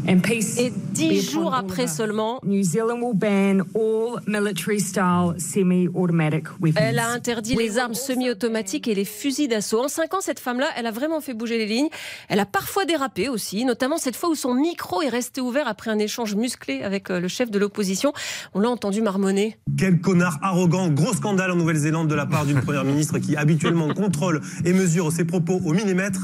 and 0.09 0.21
peace. 0.21 0.59
Et 0.59 0.71
be 0.71 0.75
dix 0.93 1.29
upon 1.29 1.33
jours 1.33 1.55
après 1.55 1.87
seulement, 1.87 2.41
New 2.45 2.63
Zealand 2.63 3.01
will 3.01 3.15
ban 3.15 3.61
all 3.75 4.21
military 4.27 4.81
style 4.81 5.35
semi-automatic 5.39 6.47
weapons. 6.61 6.81
elle 6.81 6.99
a 6.99 7.11
interdit 7.11 7.55
les 7.55 7.79
armes 7.79 7.88
semi-automatiques 7.95 8.89
et 8.89 8.95
les 8.95 9.05
fusils 9.05 9.49
d'assaut. 9.49 9.81
En 9.85 9.89
cinq 9.89 10.15
ans, 10.15 10.21
cette 10.21 10.41
femme-là, 10.41 10.67
elle 10.77 10.87
a 10.87 10.91
vraiment 10.91 11.21
fait 11.21 11.35
bouger 11.35 11.59
les 11.59 11.67
lignes. 11.67 11.89
Elle 12.29 12.41
a 12.41 12.47
parfois 12.47 12.85
dérapé 12.85 13.29
aussi, 13.29 13.65
notamment 13.65 13.99
cette 13.99 14.17
fois 14.17 14.29
où 14.29 14.35
son 14.35 14.55
micro 14.55 15.03
est 15.03 15.09
resté 15.09 15.41
ouvert 15.41 15.69
après 15.69 15.91
un 15.91 15.99
échange 15.99 16.35
musclé 16.35 16.83
avec 16.83 17.11
euh, 17.11 17.21
le 17.21 17.29
chef 17.29 17.51
de 17.51 17.59
l'opposition. 17.59 18.13
On 18.55 18.61
l'a 18.61 18.71
entendu 18.71 19.03
marmonner. 19.03 19.59
Quel 19.79 20.01
connard 20.01 20.39
arrogant, 20.43 20.89
gros 20.89 21.15
scandale 21.15 21.51
en 21.51 21.57
Nouvelle-Zélande 21.57 22.09
de 22.09 22.15
la 22.15 22.27
part 22.27 22.47
d'une 22.47 22.61
première 22.61 22.85
ministre 22.85 23.19
qui 23.19 23.37
habituellement 23.37 23.93
contrôle 23.95 24.41
et 24.65 24.73
mesure 24.73 25.13
ses 25.13 25.25
propos 25.25 25.61
au 25.65 25.73
millimètre. 25.73 26.21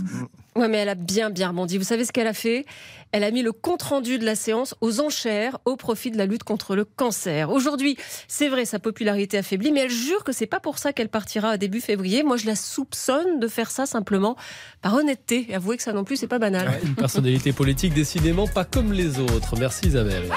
Ouais, 0.57 0.69
mais 0.69 0.79
elle 0.79 0.89
a 0.89 0.95
bien, 0.95 1.31
bien 1.31 1.49
rebondi. 1.49 1.79
Vous 1.79 1.85
savez 1.85 2.05
ce 2.05 2.13
qu'elle 2.13 2.29
a 2.29 2.33
fait? 2.33 2.65
Elle 3.11 3.25
a 3.25 3.31
mis 3.31 3.43
le 3.43 3.53
compte-rendu 3.53 4.19
de 4.19 4.25
la 4.25 4.35
séance 4.35 4.75
aux 4.81 5.01
enchères 5.01 5.59
au 5.65 5.77
profit 5.77 6.11
de 6.11 6.19
la 6.19 6.27
lutte 6.27 6.45
contre 6.45 6.75
le 6.77 6.85
cancer. 6.85 7.51
Aujourd'hui, 7.51 7.97
c'est 8.29 8.49
vrai, 8.49 8.65
sa 8.65 8.79
popularité 8.79 9.39
affaiblie, 9.39 9.73
mais 9.73 9.81
elle 9.81 9.91
jure 9.91 10.25
que 10.25 10.33
c'est 10.33 10.47
pas 10.47 10.61
pour 10.61 10.79
ça 10.79 10.93
qu'elle 10.93 11.09
partira 11.09 11.51
à 11.51 11.57
début 11.57 11.81
février. 11.81 12.23
Moi, 12.23 12.37
je 12.37 12.47
la 12.47 12.57
soupçonne 12.57 13.41
de 13.41 13.49
faire 13.49 13.71
ça 13.71 13.87
simplement 13.87 14.37
par 14.81 14.95
honnêteté. 14.95 15.47
Et 15.49 15.55
avouez 15.55 15.77
que 15.77 15.83
ça 15.83 15.93
non 15.93 16.05
plus, 16.05 16.17
c'est 16.17 16.29
pas 16.29 16.39
banal. 16.39 16.69
Une 16.85 16.95
personnalité 16.95 17.53
politique 17.53 17.95
décidément 17.95 18.47
pas 18.47 18.65
comme 18.65 18.93
les 18.93 19.19
autres. 19.19 19.57
Merci 19.59 19.87
Isabelle. 19.87 20.29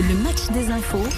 Le 0.00 0.14
match 0.22 0.48
des 0.52 0.70
infos 0.70 1.08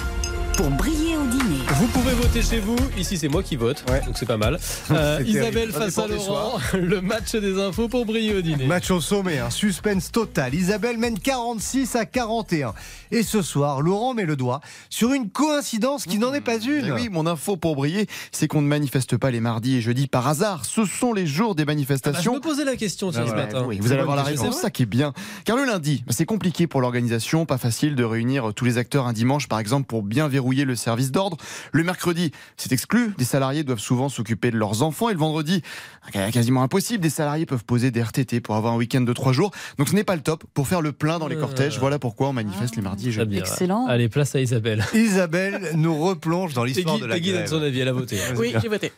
pour 0.56 0.70
briller 0.70 1.16
au 1.16 1.26
dîner. 1.26 1.57
Vous 1.78 1.86
pouvez 1.88 2.12
voter 2.14 2.42
chez 2.42 2.58
vous. 2.58 2.74
Ici, 2.98 3.16
c'est 3.16 3.28
moi 3.28 3.42
qui 3.42 3.54
vote. 3.54 3.84
Donc 4.04 4.16
c'est 4.18 4.26
pas 4.26 4.36
mal. 4.36 4.58
Euh, 4.90 5.18
C'est 5.18 5.26
Isabelle 5.28 5.52
terrible. 5.70 5.72
Face 5.72 5.98
à 5.98 6.06
Laurent. 6.08 6.58
Le 6.72 7.00
match 7.02 7.32
des 7.32 7.60
infos 7.60 7.88
pour 7.88 8.06
briller 8.06 8.34
au 8.34 8.40
dîner. 8.40 8.64
Match 8.66 8.90
au 8.90 9.00
sommet, 9.00 9.38
un 9.38 9.50
suspense 9.50 10.10
total. 10.10 10.54
Isabelle 10.54 10.96
mène 10.96 11.18
46 11.18 11.94
à 11.94 12.06
41. 12.06 12.72
Et 13.10 13.22
ce 13.22 13.42
soir, 13.42 13.82
Laurent 13.82 14.14
met 14.14 14.24
le 14.24 14.34
doigt 14.34 14.60
sur 14.88 15.12
une 15.12 15.28
coïncidence 15.30 16.04
qui 16.04 16.18
n'en 16.18 16.32
est 16.32 16.40
pas 16.40 16.56
une. 16.58 16.86
Eh 16.86 16.92
oui, 16.92 17.08
mon 17.10 17.26
info 17.26 17.56
pour 17.58 17.76
briller, 17.76 18.06
c'est 18.32 18.48
qu'on 18.48 18.62
ne 18.62 18.66
manifeste 18.66 19.16
pas 19.18 19.30
les 19.30 19.40
mardis 19.40 19.76
et 19.76 19.80
jeudis 19.82 20.06
par 20.06 20.26
hasard. 20.26 20.64
Ce 20.64 20.84
sont 20.86 21.12
les 21.12 21.26
jours 21.26 21.54
des 21.54 21.62
Ah 21.62 21.66
bah, 21.66 21.72
je 21.72 21.76
manifestations. 21.76 22.34
me 22.34 22.40
posais 22.40 22.64
la 22.64 22.76
question 22.76 23.10
Ah, 23.14 23.26
ce 23.26 23.34
matin. 23.34 23.64
Oui, 23.66 23.78
vous 23.80 23.92
allez 23.92 24.00
avoir 24.00 24.16
la 24.16 24.24
C'est 24.24 24.30
réponse, 24.30 24.46
vrai 24.54 24.62
ça 24.62 24.70
qui 24.70 24.84
est 24.84 24.86
bien. 24.86 25.12
Car 25.44 25.56
le 25.56 25.64
lundi, 25.66 26.02
c'est 26.08 26.26
compliqué 26.26 26.66
pour 26.66 26.80
l'organisation, 26.80 27.44
pas 27.44 27.58
facile 27.58 27.94
de 27.94 28.04
réunir 28.04 28.52
tous 28.54 28.64
les 28.64 28.78
acteurs 28.78 29.06
un 29.06 29.12
dimanche, 29.12 29.48
par 29.48 29.60
exemple, 29.60 29.86
pour 29.86 30.02
bien 30.02 30.28
verrouiller 30.28 30.64
le 30.64 30.76
service 30.76 31.10
d'ordre. 31.12 31.36
Le 31.72 31.82
mercredi, 31.84 32.32
c'est 32.56 32.72
exclu, 32.72 33.14
des 33.18 33.24
salariés 33.24 33.64
doivent 33.64 33.78
souvent 33.78 34.08
s'occuper 34.08 34.50
de 34.50 34.56
leurs 34.56 34.82
enfants, 34.82 35.08
et 35.08 35.12
le 35.12 35.18
vendredi, 35.18 35.62
quasiment 36.32 36.62
impossible, 36.62 37.02
des 37.02 37.10
salariés 37.10 37.46
peuvent 37.46 37.64
poser 37.64 37.90
des 37.90 38.02
RTT 38.02 38.40
pour 38.40 38.56
avoir 38.56 38.74
un 38.74 38.76
week-end 38.76 39.00
de 39.00 39.12
trois 39.12 39.32
jours. 39.32 39.50
Donc 39.78 39.88
ce 39.88 39.94
n'est 39.94 40.04
pas 40.04 40.16
le 40.16 40.22
top 40.22 40.44
pour 40.54 40.66
faire 40.68 40.80
le 40.80 40.92
plein 40.92 41.18
dans 41.18 41.28
les 41.28 41.36
Euh. 41.36 41.40
cortèges. 41.40 41.78
Voilà 41.78 41.98
pourquoi 41.98 42.28
on 42.28 42.32
manifeste 42.32 42.76
les 42.76 42.82
mardis 42.82 43.08
et 43.08 43.12
jeudis. 43.12 43.38
Excellent. 43.38 43.86
Allez, 43.86 44.08
place 44.08 44.34
à 44.34 44.40
Isabelle. 44.40 44.84
Isabelle 44.94 45.70
nous 45.74 45.96
replonge 46.02 46.54
dans 46.54 46.64
l'histoire 46.64 46.98
de 46.98 47.06
la 47.06 47.14
Peggy 47.14 47.28
donne 47.30 47.36
grève. 47.38 47.50
son 47.50 47.62
avis, 47.62 47.80
elle 47.80 47.88
a 47.88 47.92
voté. 47.92 48.16
Oui, 48.36 48.52
j'ai 48.60 48.68
voté. 48.68 48.92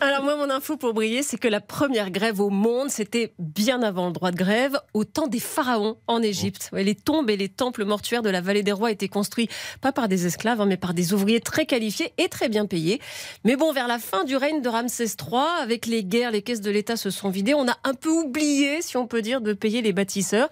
Alors 0.00 0.22
moi, 0.22 0.36
mon 0.36 0.50
info 0.50 0.76
pour 0.76 0.94
briller, 0.94 1.22
c'est 1.22 1.38
que 1.38 1.48
la 1.48 1.60
première 1.60 2.10
grève 2.10 2.40
au 2.40 2.50
monde, 2.50 2.88
c'était 2.90 3.32
bien 3.38 3.82
avant 3.82 4.06
le 4.06 4.12
droit 4.12 4.30
de 4.30 4.36
grève, 4.36 4.78
au 4.94 5.04
temps 5.04 5.26
des 5.26 5.40
pharaons 5.40 5.96
en 6.06 6.22
Égypte. 6.22 6.70
Ouais, 6.72 6.84
les 6.84 6.94
tombes 6.94 7.30
et 7.30 7.36
les 7.36 7.48
temples 7.48 7.84
mortuaires 7.84 8.22
de 8.22 8.30
la 8.30 8.40
vallée 8.40 8.62
des 8.62 8.72
rois 8.72 8.90
étaient 8.90 9.08
construits 9.08 9.48
pas 9.80 9.92
par 9.92 10.08
des 10.08 10.26
esclaves, 10.26 10.60
hein, 10.60 10.66
mais 10.66 10.76
par 10.76 10.94
des 10.94 11.12
ouvriers 11.12 11.40
très 11.40 11.66
qualifiés 11.66 12.11
et 12.18 12.28
très 12.28 12.48
bien 12.48 12.66
payés. 12.66 13.00
Mais 13.44 13.56
bon, 13.56 13.72
vers 13.72 13.88
la 13.88 13.98
fin 13.98 14.24
du 14.24 14.36
règne 14.36 14.62
de 14.62 14.68
Ramsès 14.68 15.04
III, 15.04 15.62
avec 15.62 15.86
les 15.86 16.04
guerres, 16.04 16.30
les 16.30 16.42
caisses 16.42 16.60
de 16.60 16.70
l'État 16.70 16.96
se 16.96 17.10
sont 17.10 17.30
vidées. 17.30 17.54
On 17.54 17.68
a 17.68 17.76
un 17.84 17.94
peu 17.94 18.10
oublié, 18.10 18.82
si 18.82 18.96
on 18.96 19.06
peut 19.06 19.22
dire, 19.22 19.40
de 19.40 19.52
payer 19.52 19.82
les 19.82 19.92
bâtisseurs. 19.92 20.48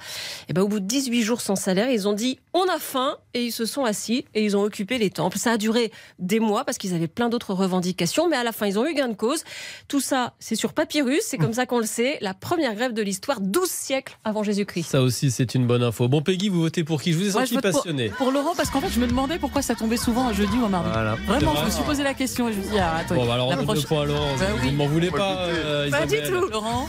Et 0.49 0.52
ben, 0.52 0.62
au 0.62 0.69
bout 0.69 0.81
de 0.81 0.87
18 0.87 1.23
jours 1.23 1.40
sans 1.40 1.57
salaire, 1.57 1.90
ils 1.90 2.09
ont 2.09 2.12
dit 2.12 2.38
on 2.52 2.64
a 2.69 2.79
faim 2.79 3.17
et 3.35 3.45
ils 3.45 3.52
se 3.52 3.64
sont 3.64 3.85
assis 3.85 4.25
et 4.35 4.45
ils 4.45 4.57
ont 4.57 4.62
occupé 4.62 4.99
les 4.99 5.11
temples. 5.11 5.38
Ça 5.38 5.52
a 5.52 5.57
duré 5.57 5.93
des 6.19 6.40
mois 6.40 6.64
parce 6.64 6.79
qu'ils 6.79 6.95
avaient 6.95 7.09
plein 7.09 7.29
d'autres 7.29 7.55
revendications, 7.55 8.29
mais 8.29 8.37
à 8.37 8.45
la 8.45 8.52
fin, 8.52 8.67
ils 8.67 8.79
ont 8.79 8.87
eu 8.87 8.95
gain 8.95 9.09
de 9.09 9.14
cause. 9.14 9.45
Tout 9.88 10.00
ça, 10.00 10.35
c'est 10.38 10.57
sur 10.57 10.73
papyrus, 10.73 11.23
c'est 11.25 11.38
comme 11.38 11.52
ça 11.52 11.67
qu'on 11.67 11.79
le 11.79 11.87
sait. 11.87 12.19
La 12.21 12.35
première 12.35 12.75
grève 12.75 12.93
de 12.93 13.02
l'histoire, 13.02 13.40
12 13.40 13.69
siècles 13.69 14.19
avant 14.25 14.43
Jésus-Christ. 14.43 14.90
Ça 14.90 15.02
aussi, 15.02 15.31
c'est 15.31 15.55
une 15.55 15.67
bonne 15.67 15.83
info. 15.83 16.09
Bon, 16.09 16.23
Peggy, 16.23 16.49
vous 16.49 16.61
votez 16.61 16.85
pour 16.85 17.00
qui? 17.00 17.12
Je 17.12 17.19
vous 17.19 17.26
ai 17.26 17.31
senti 17.31 17.55
vote 17.55 17.62
pour, 17.62 17.73
passionné. 17.73 18.09
pour 18.11 18.31
Laurent 18.33 18.55
parce 18.57 18.71
qu'en 18.71 18.81
fait, 18.81 18.90
je 18.90 19.00
me 19.00 19.07
demandais 19.07 19.38
pourquoi 19.38 19.62
ça 19.62 19.75
tombait 19.75 19.97
souvent 19.97 20.29
un 20.29 20.33
jeudi 20.33 20.57
ou 20.61 20.64
un 20.64 20.69
mardi. 20.69 20.90
Voilà. 20.93 21.14
Vraiment, 21.26 21.50
Je 21.59 21.64
me 21.64 21.71
suis 21.71 21.83
posé 21.85 22.02
la 22.02 22.14
question 22.14 22.49
et 22.49 22.52
je 22.52 22.59
me 22.59 22.62
suis 22.62 22.73
dit, 22.73 22.78
ah, 22.78 22.99
attends, 22.99 23.14
Bon, 23.14 23.26
bah 23.26 23.35
alors 23.35 23.54
deux 23.57 23.83
points 23.83 24.02
à 24.02 24.04
Laurent. 24.04 24.37
Bah 24.38 24.45
vous 24.57 24.66
oui. 24.66 24.73
ne 24.73 24.76
m'en 24.76 24.87
voulez 24.87 25.11
pas, 25.11 25.47
euh, 25.47 25.90
Pas 25.90 26.07
du 26.07 26.16
tout, 26.23 26.49
Laurent. 26.50 26.88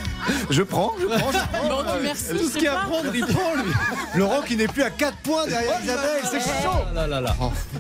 Je 0.50 0.64
prends, 0.64 0.94
je 1.00 1.06
prends. 1.06 1.32
Bon, 1.68 1.84
merci. 2.04 2.30
Tout 2.30 2.50
ce 2.50 2.54
qu'il 2.54 2.64
y 2.64 2.68
a 2.68 2.80
à 2.80 2.86
prendre, 2.86 3.14
il 3.14 3.26
prend, 3.26 3.56
lui. 3.56 3.72
Laurent 4.16 4.42
qui 4.42 4.56
n'est 4.56 4.68
plus 4.68 4.84
à 4.84 4.90
4 4.90 5.18
points 5.18 5.48
derrière 5.48 5.82
Isabelle, 5.84 6.22
c'est 6.24 6.40
chaud. 6.40 6.70
Ah 6.90 6.94
là 6.94 7.08
là 7.08 7.22
là. 7.22 7.36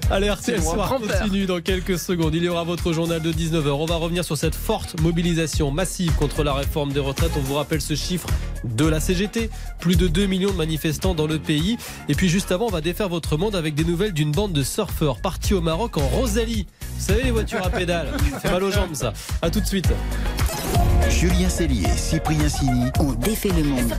Allez, 0.09 0.29
RTL 0.29 0.61
Soir 0.61 0.87
prends 0.87 0.99
continue 0.99 1.45
dans 1.45 1.61
quelques 1.61 1.99
secondes. 1.99 2.33
Il 2.35 2.43
y 2.43 2.49
aura 2.49 2.63
votre 2.63 2.93
journal 2.93 3.21
de 3.21 3.31
19h. 3.31 3.69
On 3.69 3.85
va 3.85 3.95
revenir 3.95 4.23
sur 4.23 4.37
cette 4.37 4.55
forte 4.55 4.99
mobilisation 5.01 5.71
massive 5.71 6.13
contre 6.15 6.43
la 6.43 6.53
réforme 6.53 6.91
des 6.93 6.99
retraites. 6.99 7.31
On 7.37 7.41
vous 7.41 7.55
rappelle 7.55 7.81
ce 7.81 7.95
chiffre 7.95 8.27
de 8.63 8.85
la 8.85 8.99
CGT. 8.99 9.49
Plus 9.79 9.95
de 9.95 10.07
2 10.07 10.25
millions 10.25 10.51
de 10.51 10.57
manifestants 10.57 11.15
dans 11.15 11.27
le 11.27 11.39
pays. 11.39 11.77
Et 12.09 12.15
puis 12.15 12.29
juste 12.29 12.51
avant, 12.51 12.67
on 12.67 12.71
va 12.71 12.81
défaire 12.81 13.09
votre 13.09 13.37
monde 13.37 13.55
avec 13.55 13.75
des 13.75 13.83
nouvelles 13.83 14.13
d'une 14.13 14.31
bande 14.31 14.53
de 14.53 14.63
surfeurs 14.63 15.19
partis 15.19 15.53
au 15.53 15.61
Maroc 15.61 15.97
en 15.97 16.07
Rosalie. 16.07 16.67
Vous 16.97 17.05
savez, 17.05 17.23
les 17.23 17.31
voitures 17.31 17.65
à 17.65 17.69
pédales. 17.69 18.09
C'est 18.41 18.51
mal 18.51 18.63
aux 18.63 18.71
jambes, 18.71 18.93
ça. 18.93 19.13
À 19.41 19.49
tout 19.49 19.59
de 19.59 19.65
suite. 19.65 19.89
Julien 21.09 21.49
Cellier 21.49 21.89
Cyprien 21.97 22.47
Sini 22.47 22.85
On 22.99 23.13
défait 23.13 23.49
le 23.49 23.63
monde. 23.63 23.93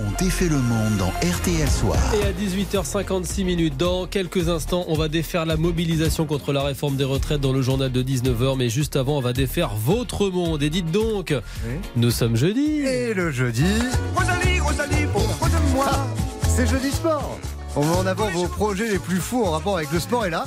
Ont 0.00 0.10
défait 0.18 0.48
le 0.48 0.58
monde 0.58 0.96
dans 0.98 1.10
RTL 1.28 1.68
Soir. 1.68 1.98
Et 2.14 2.24
à 2.24 2.32
18h56 2.32 3.44
minutes, 3.44 3.76
dans 3.76 4.06
quelques 4.06 4.48
instants, 4.48 4.84
on 4.88 4.94
va 4.94 5.08
défaire 5.08 5.46
la 5.46 5.56
mobilisation 5.56 6.26
contre 6.26 6.52
la 6.52 6.62
réforme 6.62 6.96
des 6.96 7.04
retraites 7.04 7.40
dans 7.40 7.52
le 7.52 7.62
journal 7.62 7.92
de 7.92 8.02
19h. 8.02 8.56
Mais 8.56 8.68
juste 8.68 8.96
avant, 8.96 9.18
on 9.18 9.20
va 9.20 9.32
défaire 9.32 9.74
votre 9.74 10.30
monde. 10.30 10.62
Et 10.62 10.70
dites 10.70 10.90
donc, 10.90 11.34
nous 11.96 12.10
sommes 12.10 12.36
jeudi. 12.36 12.80
Et 12.80 13.14
le 13.14 13.30
jeudi, 13.30 13.64
Rosalie, 14.14 14.60
Rosalie, 14.60 15.02
de 15.02 15.74
moi 15.74 15.90
c'est 16.48 16.66
jeudi 16.66 16.90
sport. 16.90 17.38
On 17.76 17.84
met 17.84 17.96
en 17.96 18.06
avant 18.06 18.28
vos 18.30 18.48
projets 18.48 18.88
les 18.88 18.98
plus 18.98 19.18
fous 19.18 19.44
en 19.44 19.52
rapport 19.52 19.76
avec 19.76 19.92
le 19.92 20.00
sport. 20.00 20.26
Et 20.26 20.30
là, 20.30 20.44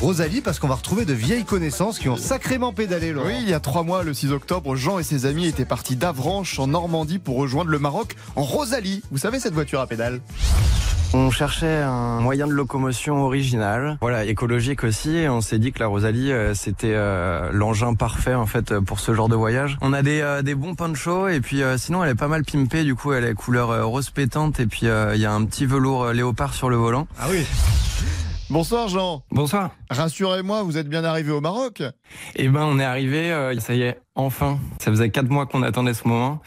Rosalie, 0.00 0.40
parce 0.40 0.58
qu'on 0.58 0.66
va 0.66 0.74
retrouver 0.74 1.04
de 1.04 1.12
vieilles 1.12 1.44
connaissances 1.44 2.00
qui 2.00 2.08
ont 2.08 2.16
sacrément 2.16 2.72
pédalé. 2.72 3.12
Laurent. 3.12 3.28
Oui, 3.28 3.36
il 3.42 3.48
y 3.48 3.54
a 3.54 3.60
trois 3.60 3.84
mois, 3.84 4.02
le 4.02 4.12
6 4.12 4.32
octobre, 4.32 4.74
Jean 4.74 4.98
et 4.98 5.04
ses 5.04 5.24
amis 5.26 5.46
étaient 5.46 5.64
partis 5.64 5.94
d'Avranches 5.94 6.58
en 6.58 6.66
Normandie 6.66 7.20
pour 7.20 7.36
rejoindre 7.36 7.70
le 7.70 7.78
Maroc 7.78 8.16
en 8.34 8.42
Rosalie. 8.42 9.02
Vous 9.12 9.18
savez 9.18 9.38
cette 9.38 9.54
voiture 9.54 9.80
à 9.80 9.86
pédales 9.86 10.20
On 11.16 11.30
cherchait 11.30 11.80
un 11.80 12.18
moyen 12.18 12.48
de 12.48 12.52
locomotion 12.52 13.24
original, 13.24 13.98
voilà, 14.00 14.24
écologique 14.24 14.82
aussi, 14.82 15.16
et 15.16 15.28
on 15.28 15.40
s'est 15.40 15.60
dit 15.60 15.70
que 15.70 15.78
la 15.78 15.86
Rosalie 15.86 16.32
euh, 16.32 16.54
c'était 16.54 16.92
euh, 16.92 17.50
l'engin 17.52 17.94
parfait 17.94 18.34
en 18.34 18.46
fait 18.46 18.80
pour 18.80 18.98
ce 18.98 19.14
genre 19.14 19.28
de 19.28 19.36
voyage. 19.36 19.78
On 19.80 19.92
a 19.92 20.02
des, 20.02 20.20
euh, 20.22 20.42
des 20.42 20.56
bons 20.56 20.74
ponchos 20.74 21.28
et 21.28 21.40
puis 21.40 21.62
sinon 21.76 22.02
elle 22.02 22.10
est 22.10 22.14
pas 22.16 22.26
mal 22.26 22.42
pimpée, 22.42 22.82
du 22.82 22.96
coup 22.96 23.12
elle 23.12 23.24
est 23.24 23.34
couleur 23.34 23.86
rose 23.86 24.10
pétante 24.10 24.58
et 24.58 24.66
puis 24.66 24.86
il 24.86 25.20
y 25.20 25.24
a 25.26 25.32
un 25.32 25.44
petit 25.44 25.66
velours 25.66 26.08
léopard 26.08 26.52
sur 26.52 26.68
le 26.68 26.76
volant. 26.76 27.06
Ah 27.20 27.26
oui. 27.30 27.46
Bonsoir 28.50 28.88
Jean. 28.88 29.22
Bonsoir. 29.30 29.70
Rassurez-moi, 29.90 30.62
vous 30.62 30.76
êtes 30.76 30.88
bien 30.88 31.02
arrivé 31.02 31.32
au 31.32 31.40
Maroc 31.40 31.82
Eh 32.36 32.48
ben 32.48 32.62
on 32.64 32.78
est 32.78 32.84
arrivé, 32.84 33.32
euh, 33.32 33.58
ça 33.58 33.74
y 33.74 33.82
est, 33.82 33.98
enfin. 34.14 34.58
Ça 34.78 34.90
faisait 34.90 35.10
quatre 35.10 35.30
mois 35.30 35.46
qu'on 35.46 35.62
attendait 35.62 35.94
ce 35.94 36.06
moment 36.06 36.40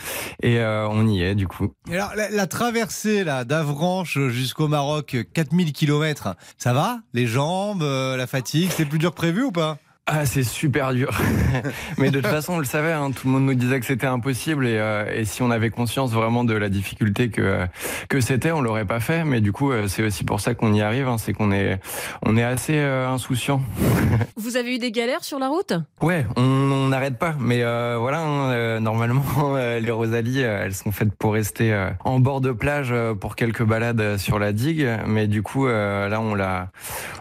et 0.44 0.60
euh, 0.60 0.88
on 0.90 1.08
y 1.08 1.22
est 1.24 1.34
du 1.34 1.48
coup. 1.48 1.74
Et 1.90 1.96
Alors, 1.96 2.14
la, 2.16 2.30
la 2.30 2.48
traversée 2.48 3.24
là 3.24 3.46
d'Avranches 3.46 4.20
jusqu'au 4.30 4.68
Maroc, 4.68 5.18
4000 5.34 5.74
km, 5.74 6.36
ça 6.58 6.72
va? 6.72 7.00
Les 7.14 7.26
jambes, 7.26 7.82
euh, 7.84 8.16
la 8.16 8.28
fatigue, 8.28 8.70
c'est 8.72 8.86
plus 8.86 9.00
dur 9.00 9.12
que 9.12 9.16
prévu 9.18 9.44
ou 9.44 9.52
pas? 9.52 9.78
Ah, 10.10 10.26
c'est 10.26 10.44
super 10.44 10.94
dur. 10.94 11.12
Mais 11.98 12.12
de 12.12 12.22
toute 12.22 12.28
façon, 12.28 12.54
on 12.54 12.60
le 12.60 12.64
savait, 12.66 12.94
hein, 12.94 13.12
tout 13.12 13.28
le 13.28 13.34
monde 13.34 13.46
nous 13.46 13.54
disait 13.56 13.78
que 13.82 13.86
c'était 13.86 14.08
impossible 14.08 14.66
et, 14.66 14.78
euh, 14.78 15.04
et 15.14 15.26
si 15.26 15.42
on 15.42 15.52
avait 15.52 15.70
conscience 15.70 16.14
vraiment 16.14 16.46
de 16.46 16.54
la 16.54 16.70
difficulté 16.70 17.30
que 17.30 17.66
que 18.08 18.22
c'était, 18.22 18.52
on 18.52 18.62
l'aurait 18.62 18.86
pas 18.86 19.02
fait. 19.02 19.26
Mais 19.26 19.42
du 19.42 19.52
coup, 19.52 19.70
euh, 19.72 19.88
c'est 19.90 20.04
aussi 20.04 20.24
pour 20.24 20.40
ça 20.40 20.54
qu'on 20.54 20.74
y 20.74 20.82
arrive, 20.82 21.10
hein, 21.10 21.18
c'est 21.18 21.34
qu'on 21.34 21.52
est 21.52 21.82
on 22.26 22.38
est 22.38 22.44
assez 22.44 22.78
euh, 22.78 23.10
insouciant. 23.10 23.62
Vous 24.38 24.56
avez 24.56 24.76
eu 24.76 24.80
des 24.80 24.94
galères 24.94 25.26
sur 25.26 25.40
la 25.40 25.50
route? 25.50 25.74
Ouais, 26.02 26.26
on 26.38 26.88
n'arrête 26.88 27.18
pas. 27.18 27.36
Mais 27.38 27.64
euh, 27.64 27.98
voilà, 28.00 28.20
hein, 28.22 28.52
euh, 28.52 28.80
normalement, 28.80 29.26
euh, 29.58 29.82
les 29.82 29.92
Rosalies, 29.92 30.44
euh, 30.44 30.64
elles 30.64 30.76
sont 30.76 30.94
faites 30.94 31.14
pour 31.16 31.34
rester 31.34 31.74
euh, 31.74 31.90
en 32.06 32.22
bord 32.22 32.40
de 32.40 32.54
plage 32.54 32.90
euh, 32.94 33.14
pour 33.14 33.36
quelques 33.36 33.64
balades 33.64 34.16
sur 34.16 34.40
la 34.40 34.54
digue. 34.54 34.88
Mais 35.06 35.28
du 35.28 35.44
coup, 35.44 35.68
euh, 35.68 36.08
là, 36.08 36.22
on 36.22 36.34
l'a, 36.34 36.70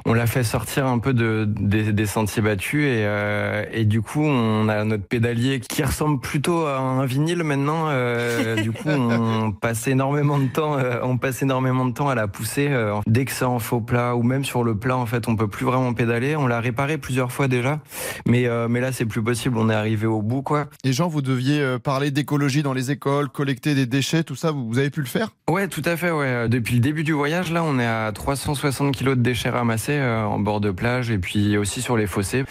on 0.04 0.14
l'a 0.14 0.28
fait 0.28 0.44
sortir 0.44 0.86
un 0.86 1.00
peu 1.00 1.12
de, 1.14 1.46
des, 1.48 1.92
des 1.92 2.06
sentiers 2.06 2.42
battus 2.42 2.75
et, 2.84 3.04
euh, 3.04 3.64
et 3.72 3.84
du 3.84 4.02
coup, 4.02 4.22
on 4.22 4.68
a 4.68 4.84
notre 4.84 5.04
pédalier 5.06 5.60
qui 5.60 5.82
ressemble 5.82 6.20
plutôt 6.20 6.66
à 6.66 6.78
un 6.78 7.04
vinyle 7.06 7.42
maintenant. 7.44 7.86
Euh, 7.88 8.56
du 8.62 8.72
coup, 8.72 8.88
on 8.88 9.52
passe 9.52 9.86
énormément 9.88 10.38
de 10.38 10.48
temps, 10.48 10.78
euh, 10.78 11.00
on 11.02 11.16
passe 11.18 11.42
énormément 11.42 11.84
de 11.86 11.92
temps 11.92 12.08
à 12.08 12.14
la 12.14 12.28
pousser. 12.28 12.68
euh, 12.70 12.94
dès 13.06 13.24
que 13.24 13.32
c'est 13.32 13.44
en 13.44 13.58
faux 13.58 13.80
plat 13.80 14.16
ou 14.16 14.22
même 14.22 14.44
sur 14.44 14.64
le 14.64 14.76
plat, 14.76 14.96
en 14.96 15.06
fait, 15.06 15.28
on 15.28 15.36
peut 15.36 15.48
plus 15.48 15.64
vraiment 15.66 15.92
pédaler. 15.94 16.36
On 16.36 16.46
l'a 16.46 16.60
réparé 16.60 16.98
plusieurs 16.98 17.32
fois 17.32 17.48
déjà, 17.48 17.80
mais 18.26 18.46
euh, 18.46 18.68
mais 18.68 18.80
là, 18.80 18.92
c'est 18.92 19.06
plus 19.06 19.22
possible. 19.22 19.58
On 19.58 19.70
est 19.70 19.74
arrivé 19.74 20.06
au 20.06 20.22
bout, 20.22 20.42
quoi. 20.42 20.66
Et 20.84 20.92
Jean, 20.92 21.08
vous 21.08 21.22
deviez 21.22 21.76
parler 21.82 22.10
d'écologie 22.10 22.62
dans 22.62 22.72
les 22.72 22.90
écoles, 22.90 23.28
collecter 23.28 23.74
des 23.74 23.86
déchets, 23.86 24.22
tout 24.24 24.36
ça, 24.36 24.50
vous 24.50 24.66
vous 24.68 24.78
avez 24.78 24.90
pu 24.90 25.00
le 25.00 25.06
faire? 25.06 25.30
Ouais, 25.48 25.68
tout 25.68 25.82
à 25.84 25.96
fait. 25.96 26.10
Ouais. 26.10 26.48
Depuis 26.48 26.74
le 26.74 26.80
début 26.80 27.04
du 27.04 27.12
voyage, 27.12 27.52
là, 27.52 27.62
on 27.64 27.78
est 27.78 27.86
à 27.86 28.10
360 28.12 28.92
kilos 28.94 29.16
de 29.16 29.22
déchets 29.22 29.50
ramassés 29.50 29.92
euh, 29.92 30.24
en 30.24 30.38
bord 30.38 30.60
de 30.60 30.70
plage 30.70 31.10
et 31.10 31.18
puis 31.18 31.56
aussi 31.56 31.82
sur 31.82 31.96
les 31.96 32.06
fossés. 32.06 32.44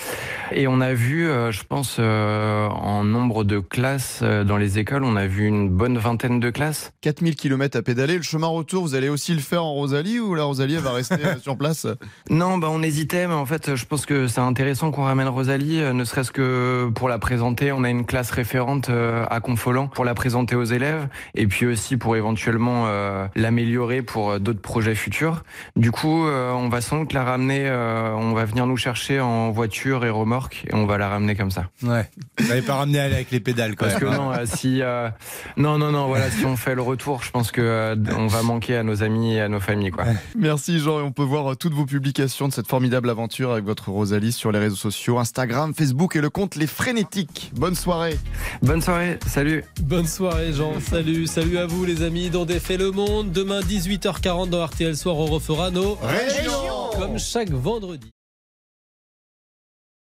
Et 0.51 0.67
on 0.67 0.79
a 0.81 0.93
vu, 0.93 1.27
euh, 1.27 1.51
je 1.51 1.63
pense, 1.63 1.97
euh, 1.99 2.67
en 2.67 3.03
nombre 3.03 3.43
de 3.43 3.59
classes 3.59 4.19
euh, 4.21 4.43
dans 4.43 4.57
les 4.57 4.79
écoles, 4.79 5.03
on 5.03 5.15
a 5.15 5.27
vu 5.27 5.45
une 5.45 5.69
bonne 5.69 5.97
vingtaine 5.97 6.39
de 6.39 6.49
classes. 6.49 6.91
4000 7.01 7.35
km 7.35 7.77
à 7.77 7.81
pédaler, 7.81 8.17
le 8.17 8.21
chemin 8.23 8.47
retour, 8.47 8.83
vous 8.83 8.95
allez 8.95 9.09
aussi 9.09 9.33
le 9.33 9.39
faire 9.39 9.63
en 9.63 9.73
Rosalie 9.73 10.19
ou 10.19 10.35
la 10.35 10.43
Rosalie 10.43 10.75
elle 10.75 10.81
va 10.81 10.91
rester 10.91 11.15
sur 11.41 11.57
place? 11.57 11.87
Non, 12.29 12.57
bah 12.57 12.67
on 12.71 12.81
hésitait, 12.83 13.27
mais 13.27 13.33
en 13.33 13.45
fait, 13.45 13.75
je 13.75 13.85
pense 13.85 14.05
que 14.05 14.27
c'est 14.27 14.41
intéressant 14.41 14.91
qu'on 14.91 15.03
ramène 15.03 15.27
Rosalie, 15.27 15.81
ne 15.81 16.03
serait-ce 16.03 16.31
que 16.31 16.89
pour 16.93 17.09
la 17.09 17.19
présenter. 17.19 17.71
On 17.71 17.83
a 17.83 17.89
une 17.89 18.05
classe 18.05 18.31
référente 18.31 18.89
à 18.89 19.39
Confolant 19.39 19.87
pour 19.87 20.05
la 20.05 20.13
présenter 20.13 20.55
aux 20.55 20.63
élèves, 20.63 21.07
et 21.33 21.47
puis 21.47 21.65
aussi 21.65 21.97
pour 21.97 22.15
éventuellement 22.15 22.85
euh, 22.87 23.27
l'améliorer 23.35 24.01
pour 24.01 24.39
d'autres 24.39 24.61
projets 24.61 24.95
futurs. 24.95 25.43
Du 25.75 25.91
coup, 25.91 26.25
euh, 26.25 26.51
on 26.51 26.69
va 26.69 26.81
sans 26.81 26.99
doute 26.99 27.13
la 27.13 27.23
ramener, 27.23 27.67
euh, 27.67 28.13
on 28.13 28.33
va 28.33 28.45
venir 28.45 28.65
nous 28.65 28.77
chercher 28.77 29.19
en 29.19 29.51
voiture 29.51 30.04
et 30.05 30.09
remorque 30.09 30.65
et 30.69 30.73
on 30.73 30.85
va 30.85 30.97
la 30.97 31.09
ramener 31.09 31.35
comme 31.35 31.51
ça. 31.51 31.65
Ouais. 31.83 32.09
Vous 32.39 32.47
n'avez 32.47 32.61
pas 32.61 32.75
ramené 32.75 32.99
avec 32.99 33.31
les 33.31 33.39
pédales, 33.39 33.75
quoi. 33.75 33.87
Parce 33.87 33.99
que 33.99 34.05
non, 34.05 34.31
euh, 34.31 34.45
si 34.45 34.81
euh, 34.81 35.09
non, 35.57 35.77
non, 35.77 35.91
non, 35.91 36.07
voilà, 36.07 36.29
si 36.31 36.45
on 36.45 36.55
fait 36.57 36.75
le 36.75 36.81
retour, 36.81 37.23
je 37.23 37.31
pense 37.31 37.51
que 37.51 37.61
euh, 37.61 37.95
on 38.17 38.27
va 38.27 38.41
manquer 38.41 38.75
à 38.75 38.83
nos 38.83 39.03
amis 39.03 39.35
et 39.35 39.41
à 39.41 39.49
nos 39.49 39.59
familles, 39.59 39.91
quoi. 39.91 40.05
Merci 40.37 40.79
Jean 40.79 40.99
et 40.99 41.03
on 41.03 41.11
peut 41.11 41.23
voir 41.23 41.51
euh, 41.51 41.55
toutes 41.55 41.73
vos 41.73 41.85
publications 41.85 42.47
de 42.47 42.53
cette 42.53 42.67
formidable 42.67 43.09
aventure 43.09 43.51
avec 43.51 43.65
votre 43.65 43.89
Rosalie 43.89 44.31
sur 44.31 44.51
les 44.51 44.59
réseaux 44.59 44.75
sociaux, 44.75 45.17
Instagram, 45.17 45.73
Facebook 45.73 46.15
et 46.15 46.21
le 46.21 46.29
compte 46.29 46.55
Les 46.55 46.67
Frénétiques. 46.67 47.51
Bonne 47.55 47.75
soirée. 47.75 48.17
Bonne 48.61 48.81
soirée, 48.81 49.17
salut. 49.27 49.63
Bonne 49.81 50.07
soirée 50.07 50.53
Jean, 50.53 50.79
salut, 50.79 51.27
salut 51.27 51.57
à 51.57 51.65
vous 51.65 51.85
les 51.85 52.03
amis 52.03 52.29
dans 52.29 52.45
Défait 52.45 52.77
le 52.77 52.91
Monde. 52.91 53.31
Demain 53.31 53.61
18h40 53.61 54.49
dans 54.49 54.65
RTL 54.65 54.95
Soir, 54.95 55.17
on 55.17 55.25
refera 55.25 55.71
nos 55.71 55.95
Régions 55.95 56.89
comme 56.97 57.17
chaque 57.17 57.49
vendredi. 57.49 58.14